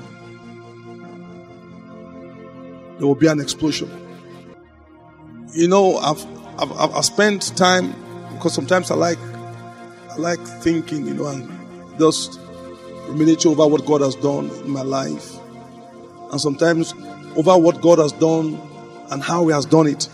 there 2.98 3.06
will 3.06 3.14
be 3.14 3.26
an 3.26 3.40
explosion. 3.40 3.90
You 5.52 5.68
know, 5.68 5.96
I've, 5.96 6.24
I've, 6.58 6.94
I've 6.94 7.04
spent 7.04 7.56
time 7.56 7.94
because 8.34 8.54
sometimes 8.54 8.90
I 8.90 8.94
like 8.94 9.18
I 10.10 10.16
like 10.16 10.40
thinking, 10.62 11.06
you 11.06 11.14
know, 11.14 11.26
and 11.26 11.50
just 11.98 12.38
ruminating 13.06 13.50
over 13.50 13.66
what 13.66 13.86
God 13.86 14.02
has 14.02 14.14
done 14.16 14.50
in 14.50 14.70
my 14.70 14.82
life, 14.82 15.36
and 16.30 16.40
sometimes 16.40 16.92
over 17.34 17.56
what 17.56 17.80
God 17.80 17.98
has 17.98 18.12
done 18.12 18.60
and 19.10 19.22
how 19.22 19.46
He 19.46 19.52
has 19.54 19.64
done 19.64 19.86
it. 19.86 20.08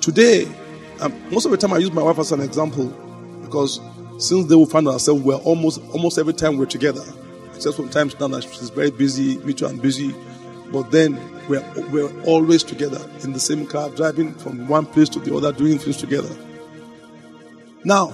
Today, 0.00 0.48
um, 1.00 1.12
most 1.30 1.44
of 1.44 1.50
the 1.50 1.58
time 1.58 1.72
I 1.72 1.78
use 1.78 1.92
my 1.92 2.02
wife 2.02 2.18
as 2.18 2.32
an 2.32 2.40
example 2.40 2.86
because 3.42 3.78
since 4.18 4.46
they 4.46 4.54
will 4.54 4.66
find 4.66 4.86
ourselves, 4.88 5.22
we're 5.22 5.36
almost 5.36 5.80
almost 5.92 6.18
every 6.18 6.32
time 6.34 6.58
we're 6.58 6.66
together. 6.66 7.04
Except 7.54 7.76
sometimes 7.76 8.18
now 8.18 8.28
that 8.28 8.42
she's 8.44 8.70
very 8.70 8.90
busy, 8.90 9.38
me 9.38 9.52
too, 9.52 9.66
I'm 9.66 9.78
busy. 9.78 10.14
But 10.72 10.90
then 10.90 11.20
we're, 11.48 11.64
we're 11.90 12.22
always 12.24 12.62
together 12.62 13.00
in 13.22 13.32
the 13.32 13.40
same 13.40 13.66
car, 13.66 13.90
driving 13.90 14.34
from 14.34 14.66
one 14.68 14.86
place 14.86 15.08
to 15.10 15.20
the 15.20 15.36
other, 15.36 15.52
doing 15.52 15.78
things 15.78 15.98
together. 15.98 16.34
Now, 17.84 18.12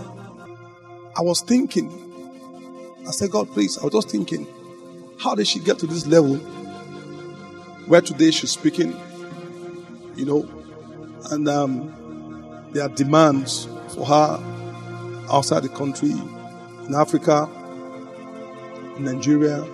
I 1.16 1.22
was 1.22 1.40
thinking, 1.40 1.90
I 3.06 3.10
said, 3.10 3.30
God, 3.30 3.50
please, 3.52 3.78
I 3.78 3.84
was 3.84 3.92
just 3.92 4.10
thinking, 4.10 4.46
how 5.18 5.34
did 5.34 5.46
she 5.46 5.60
get 5.60 5.78
to 5.80 5.86
this 5.86 6.06
level 6.06 6.36
where 7.86 8.00
today 8.00 8.30
she's 8.30 8.50
speaking, 8.50 8.94
you 10.14 10.24
know, 10.24 10.48
and 11.30 11.48
um, 11.48 12.68
there 12.72 12.84
are 12.84 12.88
demands 12.88 13.66
for 13.94 14.04
her 14.04 14.57
outside 15.30 15.62
the 15.62 15.68
country, 15.68 16.10
in 16.10 16.94
Africa, 16.94 17.48
in 18.96 19.04
Nigeria. 19.04 19.64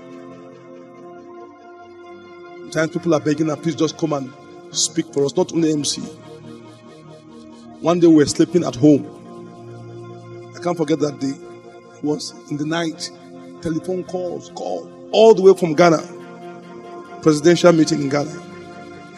Sometimes 2.70 2.92
people 2.92 3.14
are 3.14 3.20
begging 3.20 3.48
her, 3.48 3.56
please 3.56 3.76
just 3.76 3.96
come 3.98 4.12
and 4.12 4.32
speak 4.72 5.12
for 5.12 5.24
us, 5.24 5.36
not 5.36 5.52
only 5.52 5.72
MC. 5.72 6.02
One 7.80 8.00
day 8.00 8.06
we 8.06 8.16
were 8.16 8.26
sleeping 8.26 8.64
at 8.64 8.74
home. 8.74 9.04
I 10.56 10.60
can't 10.60 10.76
forget 10.76 10.98
that 11.00 11.20
day. 11.20 11.34
It 11.98 12.04
was 12.04 12.34
in 12.50 12.56
the 12.56 12.66
night. 12.66 13.10
Telephone 13.62 14.04
calls, 14.04 14.50
call, 14.54 14.90
all 15.12 15.34
the 15.34 15.42
way 15.42 15.54
from 15.54 15.74
Ghana. 15.74 15.98
Presidential 17.22 17.72
meeting 17.72 18.02
in 18.02 18.08
Ghana. 18.08 18.32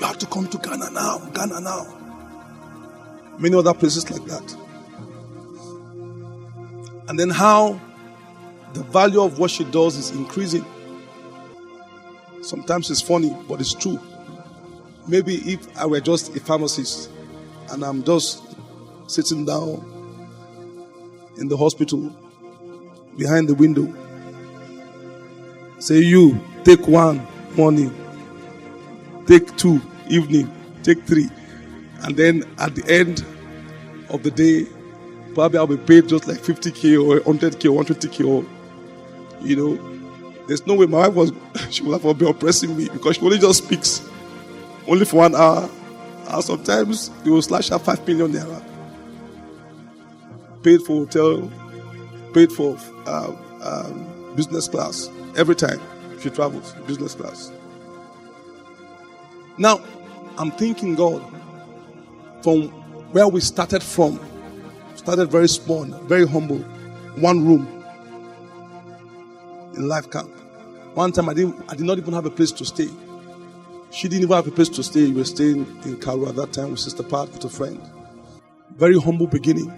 You 0.01 0.07
have 0.07 0.18
to 0.18 0.27
come 0.27 0.46
to 0.49 0.59
Ghana 0.59 0.90
now, 0.90 1.18
Ghana 1.33 1.61
now. 1.61 1.87
Many 3.38 3.57
other 3.57 3.75
places 3.75 4.11
like 4.11 4.25
that. 4.27 4.57
And 7.09 7.19
then 7.19 7.31
how 7.31 7.81
the 8.73 8.83
value 8.85 9.23
of 9.23 9.38
what 9.38 9.51
she 9.51 9.64
does 9.64 9.97
is 9.97 10.11
increasing. 10.11 10.64
Sometimes 12.42 12.90
it's 12.90 13.01
funny, 13.01 13.37
but 13.49 13.61
it's 13.61 13.75
true. 13.75 14.01
Maybe 15.09 15.37
if 15.53 15.77
I 15.79 15.87
were 15.87 16.01
just 16.01 16.35
a 16.37 16.40
pharmacist 16.40 17.11
and 17.71 17.85
I'm 17.85 18.03
just 18.03 18.42
sitting 19.07 19.45
down 19.45 19.85
in 21.38 21.49
the 21.49 21.57
hospital 21.57 22.12
behind 23.16 23.49
the 23.49 23.55
window, 23.55 23.92
say, 25.79 25.99
You 25.99 26.40
take 26.64 26.87
one 26.88 27.27
morning, 27.57 27.95
take 29.27 29.57
two 29.57 29.81
evening, 30.09 30.53
take 30.83 31.03
three, 31.05 31.29
and 32.03 32.16
then 32.16 32.45
at 32.59 32.75
the 32.75 32.85
end 32.92 33.25
of 34.11 34.23
the 34.23 34.31
day, 34.31 34.66
probably 35.37 35.59
I'll 35.59 35.66
be 35.66 35.77
paid 35.77 36.09
just 36.09 36.27
like 36.27 36.38
50k 36.38 36.96
or 36.99 37.20
100k 37.20 37.70
or 37.70 37.85
120k 37.85 38.27
or, 38.27 39.46
you 39.46 39.55
know, 39.55 40.46
there's 40.46 40.66
no 40.66 40.75
way 40.75 40.87
my 40.87 41.07
wife 41.09 41.14
was, 41.14 41.33
she 41.70 41.83
would 41.83 42.01
have 42.01 42.18
been 42.18 42.29
oppressing 42.29 42.75
me 42.75 42.88
because 42.88 43.16
she 43.16 43.22
only 43.22 43.38
just 43.38 43.64
speaks 43.64 44.09
only 44.88 45.05
for 45.05 45.16
one 45.16 45.35
hour. 45.35 45.68
And 46.29 46.42
sometimes 46.42 47.11
they 47.22 47.31
will 47.31 47.42
slash 47.42 47.68
her 47.68 47.79
5 47.79 48.09
million 48.09 48.33
naira. 48.33 48.64
Paid 50.62 50.81
for 50.83 51.05
hotel, 51.05 51.53
paid 52.33 52.51
for 52.51 52.79
um, 53.07 53.38
um, 53.62 54.35
business 54.37 54.66
class 54.68 55.11
every 55.37 55.55
time 55.55 55.81
she 56.22 56.31
travels, 56.31 56.72
business 56.87 57.14
class. 57.14 57.53
Now, 59.59 59.85
I'm 60.38 60.51
thinking, 60.53 60.94
God, 60.94 61.22
from 62.42 62.68
where 63.12 63.29
we 63.29 63.40
started 63.42 63.83
from, 63.83 64.18
Started 65.07 65.31
very 65.31 65.49
small, 65.49 65.85
very 65.85 66.27
humble. 66.27 66.59
One 67.14 67.47
room 67.47 67.64
in 69.77 69.87
life 69.87 70.11
camp. 70.11 70.29
One 70.95 71.12
time 71.12 71.29
I 71.29 71.35
didn't 71.35 71.55
I 71.69 71.77
did 71.77 71.87
not 71.87 71.99
even 71.99 72.12
have 72.12 72.27
a 72.27 72.31
place 72.31 72.51
to 72.51 72.64
stay. 72.64 72.88
She 73.92 74.09
didn't 74.09 74.25
even 74.25 74.35
have 74.35 74.49
a 74.49 74.51
place 74.51 74.69
to 74.71 74.83
stay. 74.83 75.05
We 75.07 75.12
were 75.12 75.25
staying 75.25 75.59
in 75.85 75.99
Karu 75.99 76.29
at 76.29 76.35
that 76.35 76.53
time 76.53 76.73
with 76.73 76.81
Sister 76.81 77.05
Pat 77.05 77.31
with 77.33 77.45
a 77.45 77.49
friend. 77.49 77.81
Very 78.75 78.99
humble 78.99 79.29
beginning. 79.29 79.71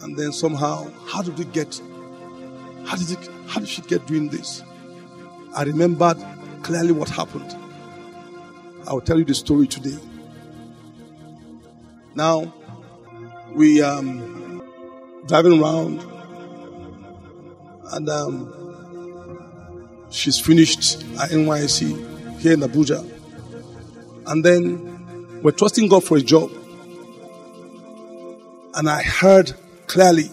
And 0.00 0.16
then 0.16 0.32
somehow, 0.32 0.90
how 1.06 1.20
did 1.20 1.36
we 1.36 1.44
get 1.44 1.82
how 2.86 2.96
did 2.96 3.10
it 3.10 3.28
how 3.46 3.60
did 3.60 3.68
she 3.68 3.82
get 3.82 4.06
doing 4.06 4.30
this? 4.30 4.62
I 5.54 5.64
remembered 5.64 6.16
clearly 6.62 6.92
what 6.92 7.10
happened. 7.10 7.54
I 8.88 8.94
will 8.94 9.02
tell 9.02 9.18
you 9.18 9.26
the 9.26 9.34
story 9.34 9.66
today. 9.66 9.98
Now, 12.14 12.54
we 13.60 13.82
um 13.82 14.62
driving 15.26 15.60
around 15.60 16.00
and 17.92 18.08
um, 18.08 20.06
she's 20.10 20.38
finished 20.38 21.02
at 21.20 21.30
NYSC 21.30 22.38
here 22.40 22.52
in 22.52 22.60
Abuja. 22.60 23.04
And 24.26 24.44
then 24.44 25.42
we're 25.42 25.50
trusting 25.50 25.88
God 25.88 26.04
for 26.04 26.16
a 26.16 26.20
job. 26.20 26.50
And 28.74 28.88
I 28.88 29.02
heard 29.02 29.52
clearly 29.88 30.30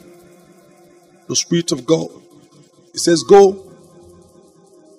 the 1.28 1.36
Spirit 1.36 1.72
of 1.72 1.86
God. 1.86 2.10
It 2.94 3.00
says, 3.00 3.24
Go 3.24 3.64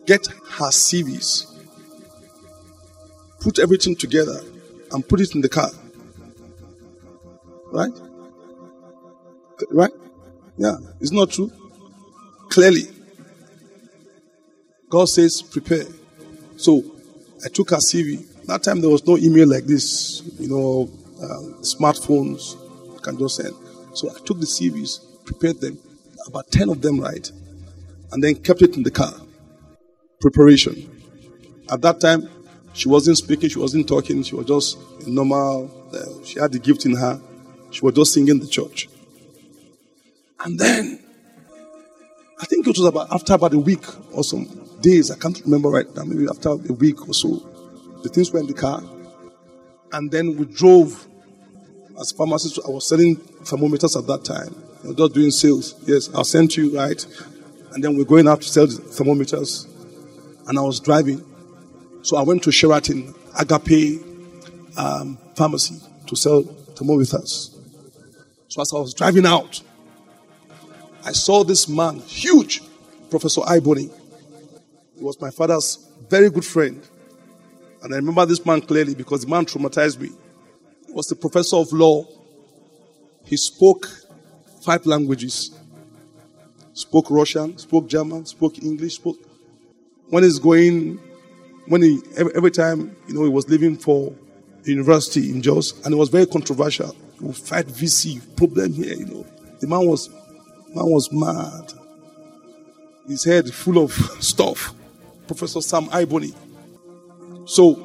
get 0.07 0.27
her 0.27 0.71
CVs, 0.71 1.47
put 3.41 3.59
everything 3.59 3.95
together, 3.95 4.41
and 4.93 5.09
put 5.09 5.21
it 5.21 5.35
in 5.35 5.41
the 5.43 5.49
car. 5.49 5.71
Right? 7.71 7.93
Right? 9.71 9.93
Yeah. 10.57 10.77
It's 11.01 11.13
not 11.13 11.31
true. 11.31 11.53
Clearly. 12.49 12.89
God 14.89 15.07
says, 15.07 15.43
prepare. 15.43 15.85
So 16.57 16.83
I 17.45 17.49
took 17.49 17.71
her 17.71 17.77
CV. 17.77 18.25
That 18.47 18.63
time 18.63 18.81
there 18.81 18.91
was 18.91 19.07
no 19.07 19.19
email 19.19 19.49
like 19.49 19.65
this, 19.65 20.23
you 20.39 20.49
know, 20.49 20.91
uh, 21.23 21.61
smartphones. 21.63 22.57
Can 23.03 23.19
just 23.19 23.37
send. 23.37 23.55
So 23.95 24.11
I 24.11 24.19
took 24.25 24.41
the 24.41 24.47
CVs, 24.47 25.25
prepared 25.25 25.61
them, 25.61 25.79
about 26.27 26.51
10 26.51 26.69
of 26.69 26.83
them 26.83 27.01
right, 27.01 27.31
and 28.13 28.23
then 28.23 28.35
kept 28.37 28.63
it 28.63 28.77
in 28.77 28.83
the 28.83 28.91
car. 28.91 29.13
Preparation. 30.21 30.91
At 31.71 31.81
that 31.83 32.01
time, 32.01 32.29
she 32.73 32.89
wasn't 32.89 33.19
speaking, 33.19 33.49
she 33.51 33.59
wasn't 33.59 33.89
talking, 33.89 34.23
she 34.23 34.35
was 34.35 34.47
just 34.47 35.07
normal. 35.07 35.71
Uh, 35.93 36.25
she 36.25 36.39
had 36.39 36.53
the 36.53 36.59
gift 36.59 36.87
in 36.87 36.97
her. 36.97 37.21
She 37.71 37.81
was 37.83 37.95
just 37.95 38.15
singing 38.15 38.39
the 38.41 38.47
church. 38.47 38.89
And 40.41 40.59
then, 40.59 41.01
I 42.41 42.45
think 42.45 42.67
it 42.67 42.79
was 42.79 42.87
about 42.87 43.13
after 43.13 43.35
about 43.35 43.55
a 43.55 43.59
week 43.59 43.85
or 44.13 44.23
some 44.23 44.47
days, 44.81 45.11
I 45.11 45.17
can't 45.17 45.41
remember 45.45 45.69
right 45.71 45.87
now, 45.97 46.05
maybe 46.05 46.29
after 46.29 46.51
a 46.51 46.73
week 46.73 47.09
or 47.09 47.15
so, 47.15 47.37
the 48.03 48.09
things 48.09 48.33
were 48.33 48.41
in 48.41 48.47
the 48.47 48.55
car. 48.55 48.83
And 49.93 50.11
then 50.11 50.37
we 50.37 50.45
drove 50.45 51.07
as 51.99 52.13
pharmacists. 52.13 52.59
I 52.65 52.71
was 52.71 52.89
selling 52.89 53.17
thermometers 53.17 53.97
at 53.97 54.07
that 54.07 54.25
time. 54.25 54.55
I 54.85 54.89
was 54.89 54.97
just 54.97 55.15
doing 55.15 55.31
sales. 55.31 55.75
Yes, 55.87 56.11
I'll 56.15 56.25
send 56.25 56.57
you, 56.57 56.77
right? 56.77 57.05
And 57.73 57.83
then 57.83 57.97
we're 57.97 58.05
going 58.05 58.29
out 58.29 58.43
to 58.43 58.49
sell 58.49 58.67
the 58.67 58.75
thermometers. 58.75 59.67
And 60.47 60.59
I 60.59 60.63
was 60.63 60.79
driving. 60.81 61.25
So 62.03 62.17
I 62.17 62.23
went 62.23 62.43
to 62.45 62.53
Sheraton 62.53 63.15
Agape 63.39 64.01
um, 64.77 65.19
Pharmacy 65.35 65.77
to 66.07 66.17
sell 66.17 66.43
thermometers. 66.43 67.55
So 68.49 68.63
as 68.63 68.73
I 68.73 68.79
was 68.79 68.95
driving 68.95 69.27
out, 69.27 69.61
I 71.09 71.13
saw 71.13 71.43
this 71.43 71.67
man, 71.71 72.01
huge, 72.01 72.61
Professor 73.09 73.41
Ibony. 73.41 73.91
He 74.95 75.03
was 75.03 75.19
my 75.19 75.31
father's 75.31 75.89
very 76.11 76.29
good 76.29 76.45
friend. 76.45 76.87
And 77.83 77.95
I 77.95 77.97
remember 77.97 78.27
this 78.27 78.45
man 78.45 78.61
clearly 78.61 78.95
because 78.95 79.23
the 79.23 79.29
man 79.29 79.47
traumatized 79.47 79.99
me. 79.99 80.11
He 80.87 80.93
was 80.93 81.11
a 81.11 81.17
professor 81.17 81.57
of 81.57 81.73
law. 81.73 82.05
He 83.25 83.39
spoke 83.39 83.89
five 84.61 84.85
languages. 84.85 85.59
Spoke 86.75 87.11
Russian, 87.11 87.57
spoke 87.57 87.89
German, 87.89 88.27
spoke 88.27 88.63
English, 88.63 88.97
spoke. 88.97 89.17
When 90.11 90.25
he's 90.25 90.39
going, 90.39 91.01
when 91.69 91.81
he, 91.81 92.03
every, 92.19 92.35
every 92.37 92.51
time, 92.51 92.95
you 93.07 93.15
know, 93.15 93.23
he 93.23 93.31
was 93.31 93.49
leaving 93.49 93.79
for 93.79 94.13
university 94.65 95.31
in 95.31 95.41
Jos, 95.41 95.73
and 95.87 95.95
it 95.95 95.97
was 95.97 96.11
very 96.11 96.27
controversial. 96.27 96.95
He 97.19 97.25
would 97.25 97.37
fight 97.37 97.67
VC, 97.67 98.21
problem 98.37 98.75
here, 98.75 98.93
you 98.93 99.07
know. 99.07 99.27
The 99.61 99.67
man 99.67 99.89
was 99.89 100.11
Man 100.75 100.87
was 100.91 101.11
mad. 101.13 101.73
His 103.07 103.25
head 103.25 103.53
full 103.53 103.83
of 103.83 103.93
stuff. 104.21 104.75
Professor 105.27 105.61
Sam 105.61 105.87
Ibony. 105.87 106.35
So, 107.47 107.85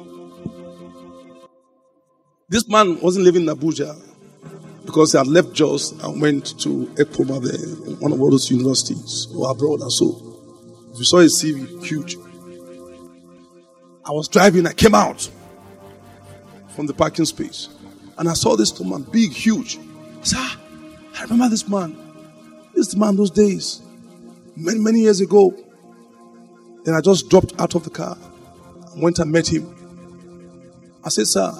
this 2.48 2.68
man 2.68 3.00
wasn't 3.00 3.24
living 3.24 3.42
in 3.42 3.48
Abuja 3.48 3.96
because 4.84 5.12
he 5.12 5.18
had 5.18 5.26
left 5.26 5.52
Jos 5.52 5.92
and 5.92 6.20
went 6.20 6.58
to 6.60 6.86
Ekpoma 6.96 7.42
there, 7.42 7.96
one 7.96 8.12
of 8.12 8.20
all 8.20 8.30
those 8.30 8.50
universities, 8.50 9.26
or 9.34 9.50
abroad 9.50 9.80
and 9.80 9.90
so. 9.90 10.20
If 10.92 10.98
you 10.98 11.04
saw 11.04 11.18
his 11.18 11.42
CV, 11.42 11.84
huge. 11.84 12.16
I 14.04 14.10
was 14.10 14.28
driving, 14.28 14.66
I 14.66 14.72
came 14.74 14.94
out 14.94 15.28
from 16.76 16.86
the 16.86 16.92
parking 16.94 17.24
space 17.24 17.68
and 18.18 18.28
I 18.28 18.34
saw 18.34 18.56
this 18.56 18.78
man, 18.80 19.02
big, 19.02 19.32
huge. 19.32 19.78
I 19.78 20.24
said, 20.24 20.38
ah, 20.38 20.60
I 21.18 21.22
remember 21.22 21.48
this 21.48 21.66
man. 21.68 22.03
This 22.74 22.94
man, 22.96 23.16
those 23.16 23.30
days, 23.30 23.82
many, 24.56 24.78
many 24.78 25.00
years 25.00 25.20
ago, 25.20 25.54
Then 26.84 26.94
I 26.94 27.00
just 27.00 27.30
dropped 27.30 27.58
out 27.58 27.74
of 27.74 27.84
the 27.84 27.90
car 27.90 28.16
and 28.92 29.02
went 29.02 29.18
and 29.18 29.32
met 29.32 29.50
him. 29.50 29.74
I 31.02 31.08
said, 31.08 31.26
Sir, 31.26 31.50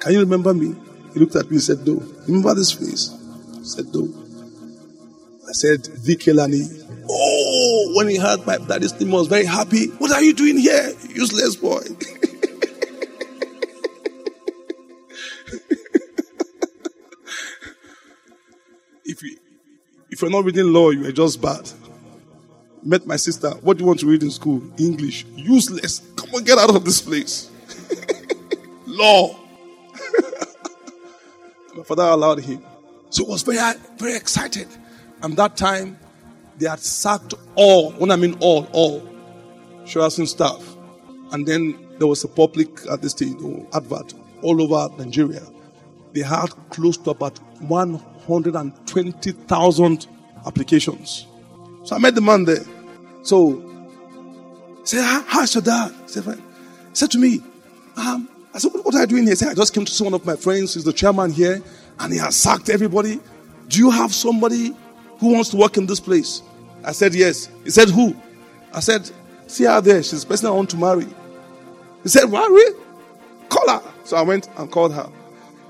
can 0.00 0.12
you 0.12 0.20
remember 0.20 0.54
me? 0.54 0.74
He 1.12 1.20
looked 1.20 1.36
at 1.36 1.50
me 1.50 1.56
and 1.56 1.62
said, 1.62 1.86
No. 1.86 2.02
Remember 2.26 2.54
this 2.54 2.72
face? 2.72 3.10
I 3.58 3.62
said, 3.62 3.94
No. 3.94 4.08
I 5.46 5.52
said, 5.52 5.82
Vikelani. 5.82 6.86
Oh, 7.10 7.92
when 7.94 8.08
he 8.08 8.16
heard 8.16 8.46
my 8.46 8.56
daddy's 8.58 8.98
name, 8.98 9.10
was 9.12 9.28
very 9.28 9.44
happy. 9.44 9.88
What 9.98 10.12
are 10.12 10.22
you 10.22 10.32
doing 10.34 10.56
here, 10.58 10.94
useless 11.10 11.56
boy? 11.56 11.80
if 19.04 19.22
you 19.22 19.36
if 20.18 20.22
you're 20.22 20.32
not 20.32 20.44
reading 20.44 20.72
law, 20.72 20.90
you 20.90 21.06
are 21.06 21.12
just 21.12 21.40
bad. 21.40 21.70
Met 22.82 23.06
my 23.06 23.14
sister. 23.14 23.50
What 23.62 23.76
do 23.76 23.82
you 23.82 23.86
want 23.86 24.00
to 24.00 24.06
read 24.06 24.24
in 24.24 24.32
school? 24.32 24.60
English. 24.76 25.24
Useless. 25.36 26.00
Come 26.16 26.30
on, 26.34 26.42
get 26.42 26.58
out 26.58 26.74
of 26.74 26.84
this 26.84 27.00
place. 27.00 27.48
law. 28.86 29.28
my 31.76 31.84
father 31.84 32.02
allowed 32.02 32.40
him. 32.40 32.64
So 33.10 33.24
he 33.24 33.30
was 33.30 33.42
very, 33.42 33.58
very 33.96 34.16
excited. 34.16 34.66
And 35.22 35.36
that 35.36 35.56
time, 35.56 35.96
they 36.56 36.68
had 36.68 36.80
sacked 36.80 37.34
all, 37.54 37.92
when 37.92 38.10
I 38.10 38.16
mean 38.16 38.36
all, 38.40 38.68
all, 38.72 39.08
Sheraton 39.84 40.26
staff. 40.26 40.60
And 41.30 41.46
then 41.46 41.78
there 41.98 42.08
was 42.08 42.24
a 42.24 42.28
public 42.28 42.84
at 42.90 43.02
this 43.02 43.20
know, 43.20 43.68
advert 43.72 44.14
all 44.42 44.60
over 44.60 44.92
Nigeria. 44.96 45.46
They 46.12 46.22
had 46.22 46.48
close 46.70 46.96
to 46.96 47.10
about 47.10 47.38
120,000 48.28 50.06
applications. 50.46 51.26
So 51.84 51.96
I 51.96 51.98
met 51.98 52.14
the 52.14 52.20
man 52.20 52.44
there. 52.44 52.64
So, 53.22 53.56
he 54.80 54.86
said, 54.86 55.24
how's 55.26 55.54
your 55.54 55.62
dad? 55.62 55.92
He 56.02 56.08
said, 56.08 56.24
He 56.24 56.40
said 56.92 57.10
to 57.12 57.18
me, 57.18 57.40
um, 57.96 58.28
I 58.54 58.58
said, 58.58 58.72
what 58.72 58.94
are 58.94 59.00
you 59.00 59.06
doing 59.06 59.22
here? 59.24 59.32
He 59.32 59.36
said, 59.36 59.48
I 59.48 59.54
just 59.54 59.74
came 59.74 59.84
to 59.84 59.92
see 59.92 60.04
one 60.04 60.14
of 60.14 60.24
my 60.24 60.36
friends. 60.36 60.74
He's 60.74 60.84
the 60.84 60.92
chairman 60.92 61.30
here 61.30 61.62
and 62.00 62.12
he 62.12 62.18
has 62.18 62.36
sacked 62.36 62.68
everybody. 62.68 63.20
Do 63.68 63.78
you 63.78 63.90
have 63.90 64.14
somebody 64.14 64.74
who 65.18 65.32
wants 65.34 65.50
to 65.50 65.56
work 65.56 65.76
in 65.76 65.86
this 65.86 66.00
place? 66.00 66.42
I 66.84 66.92
said, 66.92 67.14
Yes. 67.14 67.48
He 67.64 67.70
said, 67.70 67.90
Who? 67.90 68.16
I 68.72 68.80
said, 68.80 69.10
See 69.46 69.64
her 69.64 69.80
there. 69.80 70.02
She's 70.02 70.22
the 70.22 70.28
person 70.28 70.48
I 70.48 70.52
want 70.52 70.70
to 70.70 70.76
marry. 70.76 71.06
He 72.02 72.08
said, 72.08 72.26
What? 72.26 72.50
Really? 72.50 72.80
Call 73.48 73.68
her. 73.68 73.82
So 74.04 74.16
I 74.16 74.22
went 74.22 74.48
and 74.56 74.70
called 74.70 74.94
her. 74.94 75.10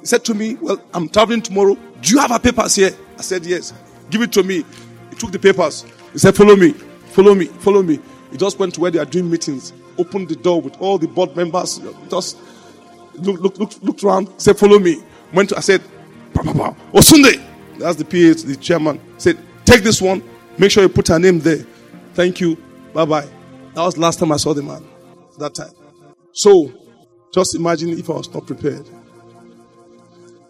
He 0.01 0.07
said 0.07 0.25
to 0.27 0.35
me, 0.35 0.55
Well, 0.57 0.81
I'm 0.95 1.09
traveling 1.09 1.43
tomorrow. 1.43 1.77
Do 2.01 2.15
you 2.15 2.21
have 2.21 2.31
her 2.31 2.39
papers 2.39 2.75
here? 2.75 2.91
I 3.17 3.23
said, 3.23 3.45
Yes. 3.45 3.73
Give 4.11 4.23
it 4.23 4.33
to 4.33 4.43
me. 4.43 4.65
He 5.11 5.17
took 5.17 5.33
the 5.33 5.39
papers. 5.39 5.85
He 6.13 6.19
said, 6.19 6.35
Follow 6.37 6.57
me. 6.57 6.73
Follow 6.73 7.35
me. 7.35 7.47
Follow 7.47 7.83
me. 7.83 7.99
He 8.31 8.37
just 8.37 8.59
went 8.59 8.75
to 8.75 8.81
where 8.81 8.91
they 8.91 8.99
are 8.99 9.05
doing 9.05 9.31
meetings, 9.31 9.73
opened 9.97 10.29
the 10.29 10.37
door 10.37 10.61
with 10.61 10.77
all 10.81 10.99
the 10.99 11.09
board 11.09 11.35
members, 11.35 11.81
just 12.11 12.39
looked, 13.15 13.41
looked, 13.41 13.59
looked, 13.59 13.83
looked 13.83 14.05
around, 14.05 14.29
said, 14.39 14.59
Follow 14.59 14.79
me. 14.79 15.03
Went 15.33 15.51
to, 15.51 15.57
I 15.57 15.61
said, 15.61 15.83
Papa, 16.35 16.77
Osunde. 16.93 17.45
That's 17.79 17.97
the 17.97 18.05
PA, 18.05 18.41
the 18.47 18.57
chairman. 18.61 19.01
Said, 19.19 19.39
Take 19.65 19.83
this 19.83 20.01
one. 20.03 20.23
Make 20.59 20.71
sure 20.71 20.83
you 20.83 20.89
put 20.89 21.09
her 21.09 21.19
name 21.19 21.39
there. 21.41 21.65
Thank 22.15 22.41
you. 22.41 22.57
Bye 22.93 23.05
bye. 23.05 23.29
That 23.75 23.83
was 23.83 23.97
last 23.97 24.19
time 24.19 24.33
I 24.33 24.37
saw 24.37 24.53
the 24.55 24.63
man. 24.63 24.85
That 25.39 25.55
time. 25.55 25.71
So, 26.33 26.73
just 27.33 27.55
imagine 27.55 27.91
if 27.91 28.11
I 28.11 28.15
was 28.15 28.33
not 28.33 28.47
prepared. 28.47 28.89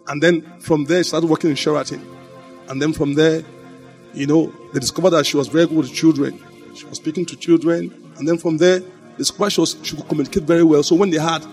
And 0.09 0.21
then 0.21 0.41
from 0.59 0.85
there, 0.85 1.03
she 1.03 1.09
started 1.09 1.29
working 1.29 1.51
in 1.51 1.55
Sheraton. 1.55 2.05
And 2.67 2.81
then 2.81 2.93
from 2.93 3.13
there, 3.13 3.43
you 4.13 4.27
know, 4.27 4.51
they 4.73 4.79
discovered 4.79 5.11
that 5.11 5.25
she 5.25 5.37
was 5.37 5.47
very 5.47 5.67
good 5.67 5.77
with 5.77 5.93
children. 5.93 6.43
She 6.75 6.85
was 6.85 6.97
speaking 6.97 7.25
to 7.27 7.35
children. 7.35 8.13
And 8.17 8.27
then 8.27 8.37
from 8.37 8.57
there, 8.57 8.79
they 8.79 9.17
discovered 9.17 9.51
she, 9.51 9.61
was, 9.61 9.77
she 9.83 9.95
could 9.95 10.07
communicate 10.07 10.43
very 10.43 10.63
well. 10.63 10.81
So 10.83 10.95
when 10.95 11.11
they 11.11 11.19
had 11.19 11.45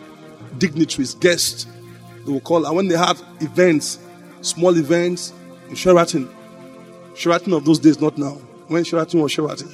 dignitaries, 0.59 1.15
guests, 1.15 1.67
they 2.25 2.33
would 2.33 2.45
call. 2.45 2.65
And 2.67 2.75
when 2.75 2.89
they 2.89 2.97
had 2.97 3.21
events, 3.41 3.99
small 4.41 4.77
events 4.77 5.35
in 5.69 5.75
Sheraton, 5.75 6.29
Sheraton 7.15 7.53
of 7.53 7.65
those 7.65 7.79
days, 7.79 8.01
not 8.01 8.17
now. 8.17 8.35
When 8.69 8.85
Sheraton 8.85 9.21
was 9.21 9.33
Sheraton, 9.33 9.69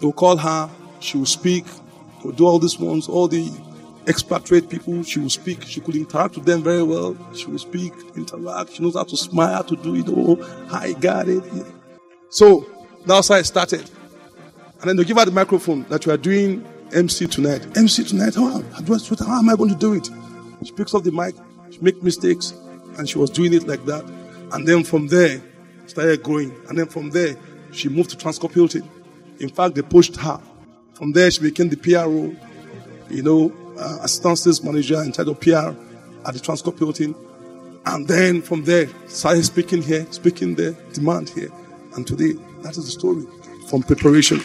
they 0.00 0.06
would 0.06 0.16
call 0.16 0.36
her, 0.36 0.70
she 1.00 1.18
would 1.18 1.28
speak, 1.28 1.64
will 2.24 2.32
do 2.32 2.46
all 2.46 2.58
these 2.58 2.78
ones, 2.78 3.08
all 3.08 3.28
the 3.28 3.50
expatriate 4.10 4.68
people, 4.68 5.02
she 5.02 5.18
will 5.20 5.30
speak, 5.30 5.62
she 5.62 5.80
could 5.80 5.96
interact 5.96 6.36
with 6.36 6.44
them 6.44 6.62
very 6.62 6.82
well, 6.82 7.16
she 7.34 7.46
will 7.46 7.58
speak, 7.58 7.92
interact, 8.16 8.72
she 8.72 8.82
knows 8.82 8.94
how 8.94 9.04
to 9.04 9.16
smile, 9.16 9.64
to 9.64 9.76
do 9.76 9.94
it 9.94 10.08
all, 10.08 10.42
I 10.70 10.92
got 10.92 11.28
it. 11.28 11.44
So 12.28 12.66
that's 13.06 13.28
how 13.28 13.36
I 13.36 13.42
started. 13.42 13.88
And 14.80 14.88
then 14.88 14.96
they 14.96 15.04
give 15.04 15.16
her 15.16 15.24
the 15.24 15.30
microphone 15.30 15.84
that 15.84 16.06
we 16.06 16.12
are 16.12 16.18
doing 16.18 16.66
MC 16.92 17.26
tonight. 17.26 17.66
MC 17.76 18.04
tonight, 18.04 18.34
how, 18.34 18.60
how 18.60 19.38
am 19.38 19.48
I 19.48 19.56
going 19.56 19.70
to 19.70 19.76
do 19.76 19.94
it? 19.94 20.08
She 20.64 20.72
picks 20.72 20.94
up 20.94 21.04
the 21.04 21.12
mic, 21.12 21.34
she 21.70 21.78
makes 21.80 22.02
mistakes, 22.02 22.52
and 22.98 23.08
she 23.08 23.18
was 23.18 23.30
doing 23.30 23.54
it 23.54 23.66
like 23.66 23.84
that. 23.86 24.04
And 24.52 24.66
then 24.66 24.84
from 24.84 25.06
there, 25.06 25.40
started 25.86 26.22
growing. 26.22 26.54
And 26.68 26.78
then 26.78 26.86
from 26.86 27.10
there, 27.10 27.36
she 27.72 27.88
moved 27.88 28.10
to 28.10 28.16
Transcorp 28.16 28.52
Hilton. 28.52 28.88
In 29.38 29.48
fact, 29.48 29.74
they 29.74 29.82
pushed 29.82 30.16
her. 30.16 30.40
From 30.94 31.12
there, 31.12 31.30
she 31.30 31.40
became 31.40 31.68
the 31.68 31.76
PRO, 31.76 32.34
you 33.08 33.22
know, 33.22 33.52
uh, 33.80 33.98
assistant 34.02 34.38
sales 34.38 34.62
manager 34.62 35.02
in 35.02 35.12
charge 35.12 35.28
of 35.28 35.40
PR 35.40 35.74
at 36.26 36.34
the 36.34 36.40
Transcorp 36.40 36.78
Hilton. 36.78 37.14
And 37.86 38.06
then 38.06 38.42
from 38.42 38.64
there, 38.64 38.88
started 39.08 39.44
speaking 39.44 39.82
here, 39.82 40.06
speaking 40.10 40.54
there, 40.54 40.72
demand 40.92 41.30
here. 41.30 41.50
And 41.96 42.06
today, 42.06 42.34
that 42.62 42.76
is 42.76 42.84
the 42.84 42.90
story 42.90 43.26
from 43.68 43.82
preparation. 43.82 44.40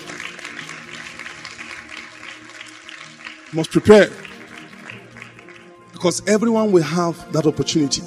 Must 3.54 3.72
prepare. 3.72 4.10
Because 5.92 6.28
everyone 6.28 6.72
will 6.72 6.84
have 6.84 7.32
that 7.34 7.46
opportunity. 7.46 8.02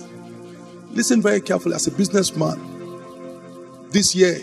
Listen 0.90 1.20
very 1.20 1.40
carefully 1.40 1.74
as 1.74 1.86
a 1.86 1.90
businessman 1.90 2.58
this 3.90 4.14
year, 4.14 4.38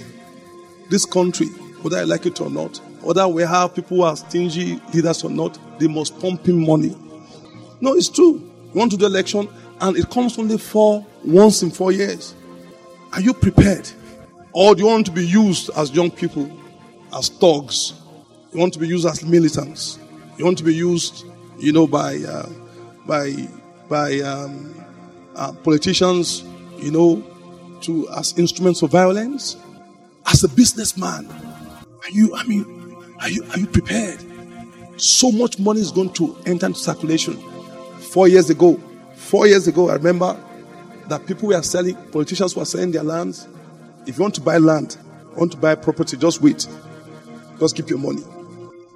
this 0.90 1.06
country, 1.06 1.48
whether 1.82 1.98
I 1.98 2.04
like 2.04 2.26
it 2.26 2.42
or 2.42 2.50
not, 2.50 2.80
whether 3.06 3.28
we 3.28 3.44
have 3.44 3.76
people 3.76 3.98
who 3.98 4.04
are 4.04 4.16
stingy 4.16 4.82
leaders 4.94 5.24
or 5.24 5.30
not, 5.30 5.60
they 5.80 5.88
must 5.88 6.20
pump 6.20 6.48
in 6.48 6.66
money. 6.66 6.96
No, 7.80 7.94
it's 7.94 8.10
true. 8.10 8.42
You 8.74 8.80
want 8.80 8.92
to 8.92 8.98
do 8.98 9.06
election, 9.06 9.48
and 9.80 9.96
it 9.96 10.10
comes 10.10 10.40
only 10.40 10.58
for 10.58 11.06
once 11.24 11.62
in 11.62 11.70
four 11.70 11.92
years. 11.92 12.34
Are 13.14 13.22
you 13.22 13.34
prepared? 13.34 13.90
Or 14.54 14.74
do 14.74 14.82
you 14.82 14.88
want 14.88 15.06
to 15.06 15.12
be 15.12 15.26
used 15.26 15.70
as 15.76 15.92
young 15.92 16.10
people, 16.10 16.50
as 17.16 17.30
thugs? 17.30 17.94
You 18.52 18.60
want 18.60 18.74
to 18.74 18.80
be 18.80 18.88
used 18.88 19.06
as 19.06 19.24
militants? 19.24 20.00
You 20.38 20.46
want 20.46 20.58
to 20.58 20.64
be 20.64 20.74
used, 20.74 21.26
you 21.60 21.74
know, 21.74 21.88
by 21.88 22.18
uh, 22.18 22.50
by 23.06 23.48
by 23.88 24.20
um, 24.22 24.74
uh, 25.36 25.52
politicians, 25.52 26.44
you 26.78 26.92
know, 26.92 27.24
to 27.82 28.10
as 28.18 28.38
instruments 28.38 28.82
of 28.82 28.92
violence? 28.92 29.58
As 30.26 30.44
a 30.44 30.50
businessman, 30.50 31.28
are 32.06 32.10
you, 32.12 32.36
I 32.36 32.44
mean, 32.44 32.75
are 33.22 33.30
you, 33.30 33.44
are 33.52 33.60
you 33.60 33.68
prepared? 33.68 34.24
So 34.98 35.32
much 35.32 35.60
money 35.60 35.82
is 35.82 35.92
going 35.92 36.14
to 36.14 36.38
enter 36.46 36.68
into 36.68 36.80
circulation. 36.80 37.36
Four 38.00 38.28
years 38.28 38.50
ago, 38.50 38.80
four 39.16 39.48
years 39.48 39.68
ago, 39.68 39.90
I 39.90 39.94
remember 39.94 40.40
that 41.08 41.26
people 41.26 41.50
were 41.50 41.62
selling, 41.62 41.96
politicians 42.12 42.56
were 42.56 42.66
selling 42.66 42.92
their 42.92 43.04
lands. 43.04 43.48
If 44.08 44.18
you 44.18 44.22
want 44.22 44.36
to 44.36 44.42
buy 44.42 44.58
land, 44.58 44.98
want 45.36 45.52
to 45.52 45.58
buy 45.58 45.76
property, 45.76 46.18
just 46.18 46.42
wait. 46.42 46.68
Just 47.60 47.76
keep 47.76 47.90
your 47.90 48.00
money. 48.00 48.24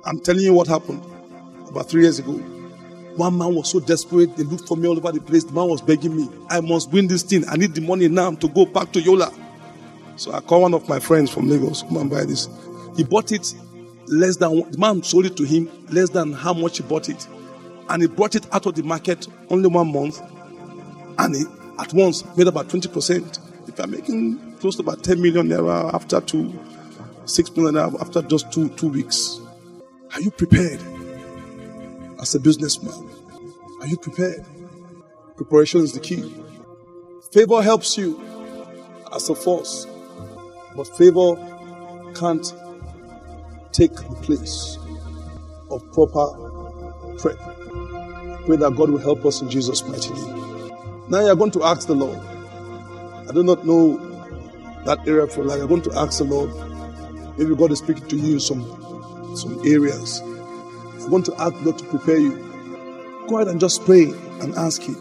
I'm 0.06 0.20
telling 0.20 0.42
you 0.42 0.54
what 0.54 0.68
happened 0.68 1.04
about 1.68 1.90
three 1.90 2.04
years 2.04 2.20
ago. 2.20 2.34
One 3.16 3.38
man 3.38 3.54
was 3.54 3.70
so 3.70 3.80
desperate, 3.80 4.36
they 4.38 4.44
looked 4.44 4.68
for 4.68 4.78
me 4.78 4.88
all 4.88 4.98
over 4.98 5.12
the 5.12 5.20
place. 5.20 5.44
The 5.44 5.52
man 5.52 5.68
was 5.68 5.82
begging 5.82 6.16
me, 6.16 6.30
I 6.50 6.62
must 6.62 6.92
win 6.92 7.08
this 7.08 7.24
thing. 7.24 7.44
I 7.50 7.58
need 7.58 7.74
the 7.74 7.82
money 7.82 8.08
now 8.08 8.32
to 8.32 8.48
go 8.48 8.66
back 8.66 8.92
to 8.94 9.02
Yola. 9.02 9.34
So 10.16 10.32
I 10.34 10.40
called 10.42 10.64
one 10.64 10.74
of 10.74 10.88
my 10.88 11.00
friends 11.00 11.30
from 11.30 11.50
Lagos, 11.50 11.84
come 11.84 11.98
and 11.98 12.10
buy 12.10 12.26
this. 12.26 12.48
He 12.96 13.04
bought 13.04 13.32
it 13.32 13.54
less 14.10 14.38
than, 14.38 14.70
the 14.72 14.78
man 14.78 15.04
sold 15.04 15.26
it 15.26 15.38
to 15.38 15.44
him 15.44 15.70
less 15.90 16.10
than 16.10 16.34
how 16.34 16.54
much 16.54 16.78
he 16.78 16.84
bought 16.84 17.10
it. 17.10 17.28
And 17.90 18.02
he 18.02 18.08
brought 18.08 18.36
it 18.36 18.46
out 18.54 18.66
of 18.66 18.76
the 18.76 18.84
market 18.84 19.28
only 19.50 19.68
one 19.68 19.92
month. 19.92 20.22
And 21.18 21.36
he 21.36 21.44
at 21.80 21.94
once 21.94 22.24
made 22.38 22.48
about 22.48 22.68
20%. 22.68 23.70
If 23.70 23.80
I'm 23.80 23.92
making 23.92 24.56
close 24.60 24.76
to 24.76 24.82
about 24.82 25.04
10 25.04 25.22
million 25.22 25.48
naira 25.48 25.94
after 25.94 26.22
two, 26.22 26.54
6 27.26 27.56
million 27.56 27.76
naira 27.76 28.02
after 28.02 28.22
just 28.22 28.52
two, 28.52 28.70
two 28.70 28.90
weeks. 28.90 29.40
Are 30.14 30.22
you 30.22 30.32
prepared? 30.32 30.82
as 32.22 32.36
a 32.36 32.40
businessman? 32.40 33.10
Are 33.82 33.88
you 33.88 33.98
prepared? 33.98 34.46
Preparation 35.38 35.82
is 35.82 35.94
the 35.94 36.00
key. 36.00 36.34
Favor 37.32 37.62
helps 37.62 37.98
you 37.98 38.20
as 39.14 39.30
a 39.30 39.36
force, 39.36 39.88
but 40.76 40.88
favor 40.98 41.36
can't 42.16 42.54
take 43.80 43.96
the 43.96 44.16
place 44.22 44.78
of 45.72 45.82
proper 45.94 46.28
prayer. 47.18 47.38
Pray 48.46 48.58
that 48.58 48.74
God 48.76 48.90
will 48.90 48.98
help 48.98 49.26
us 49.26 49.42
in 49.42 49.50
Jesus' 49.50 49.84
mighty 49.86 50.10
name. 50.10 50.72
Now 51.08 51.22
you're 51.22 51.38
going 51.38 51.52
to 51.52 51.64
ask 51.64 51.88
the 51.88 51.96
Lord. 51.96 52.20
I 53.30 53.32
do 53.32 53.42
not 53.42 53.66
know 53.66 53.98
that 54.84 55.08
area 55.08 55.28
for 55.28 55.46
life. 55.46 55.60
You're 55.60 55.70
going 55.70 55.84
to 55.84 55.98
ask 55.98 56.18
the 56.18 56.26
Lord. 56.26 56.52
Maybe 57.38 57.56
God 57.56 57.72
is 57.72 57.80
speaking 57.80 58.06
to 58.10 58.18
you 58.18 58.34
in 58.34 58.40
some 58.42 58.66
some 59.38 59.62
areas. 59.66 60.22
I 60.22 61.08
want 61.08 61.26
to 61.28 61.36
ask 61.40 61.54
God 61.64 61.78
to 61.78 61.86
prepare 61.86 62.18
you. 62.18 62.36
Go 63.30 63.38
ahead 63.38 63.48
and 63.48 63.62
just 63.62 63.86
pray 63.86 64.12
and 64.42 64.56
ask 64.56 64.82
Him. 64.82 64.98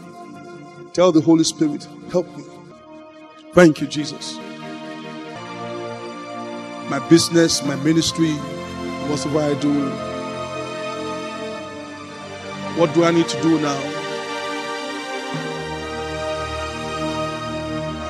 Tell 0.93 1.11
the 1.11 1.21
Holy 1.21 1.43
Spirit, 1.43 1.89
help 2.13 2.29
me. 2.37 2.45
Thank 3.55 3.81
you, 3.81 3.89
Jesus. 3.89 4.37
My 6.89 7.05
business, 7.09 7.65
my 7.65 7.75
ministry, 7.77 8.37
whatever 9.09 9.41
I 9.41 9.55
do, 9.55 9.73
what 12.79 12.95
do 12.95 13.05
I 13.05 13.11
need 13.11 13.29
to 13.29 13.43
do 13.43 13.59
now? 13.61 13.81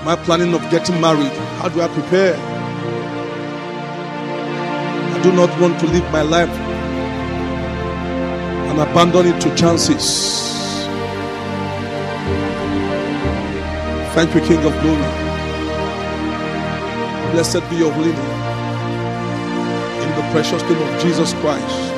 Am 0.00 0.08
I 0.08 0.16
planning 0.24 0.54
of 0.54 0.62
getting 0.70 1.00
married? 1.00 1.32
How 1.60 1.68
do 1.68 1.80
I 1.80 1.88
prepare? 1.88 2.36
I 5.14 5.22
do 5.22 5.32
not 5.32 5.50
want 5.60 5.78
to 5.80 5.86
live 5.86 6.04
my 6.12 6.22
life 6.22 6.48
and 8.70 8.78
abandon 8.80 9.26
it 9.26 9.40
to 9.42 9.54
chances. 9.54 10.48
Thank 14.14 14.34
you, 14.34 14.40
King 14.40 14.64
of 14.64 14.72
Glory. 14.82 15.12
Blessed 17.32 17.68
be 17.70 17.76
your 17.76 17.92
holy 17.92 18.12
name. 18.12 18.47
Precious 20.30 20.62
name 20.64 20.82
of 20.82 21.02
Jesus 21.02 21.32
Christ, 21.40 21.94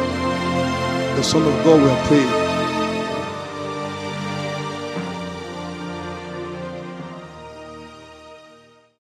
the 1.16 1.22
Son 1.22 1.42
of 1.42 1.64
God, 1.64 1.82
we 1.82 1.90
are 1.90 2.06
praying. 2.06 2.39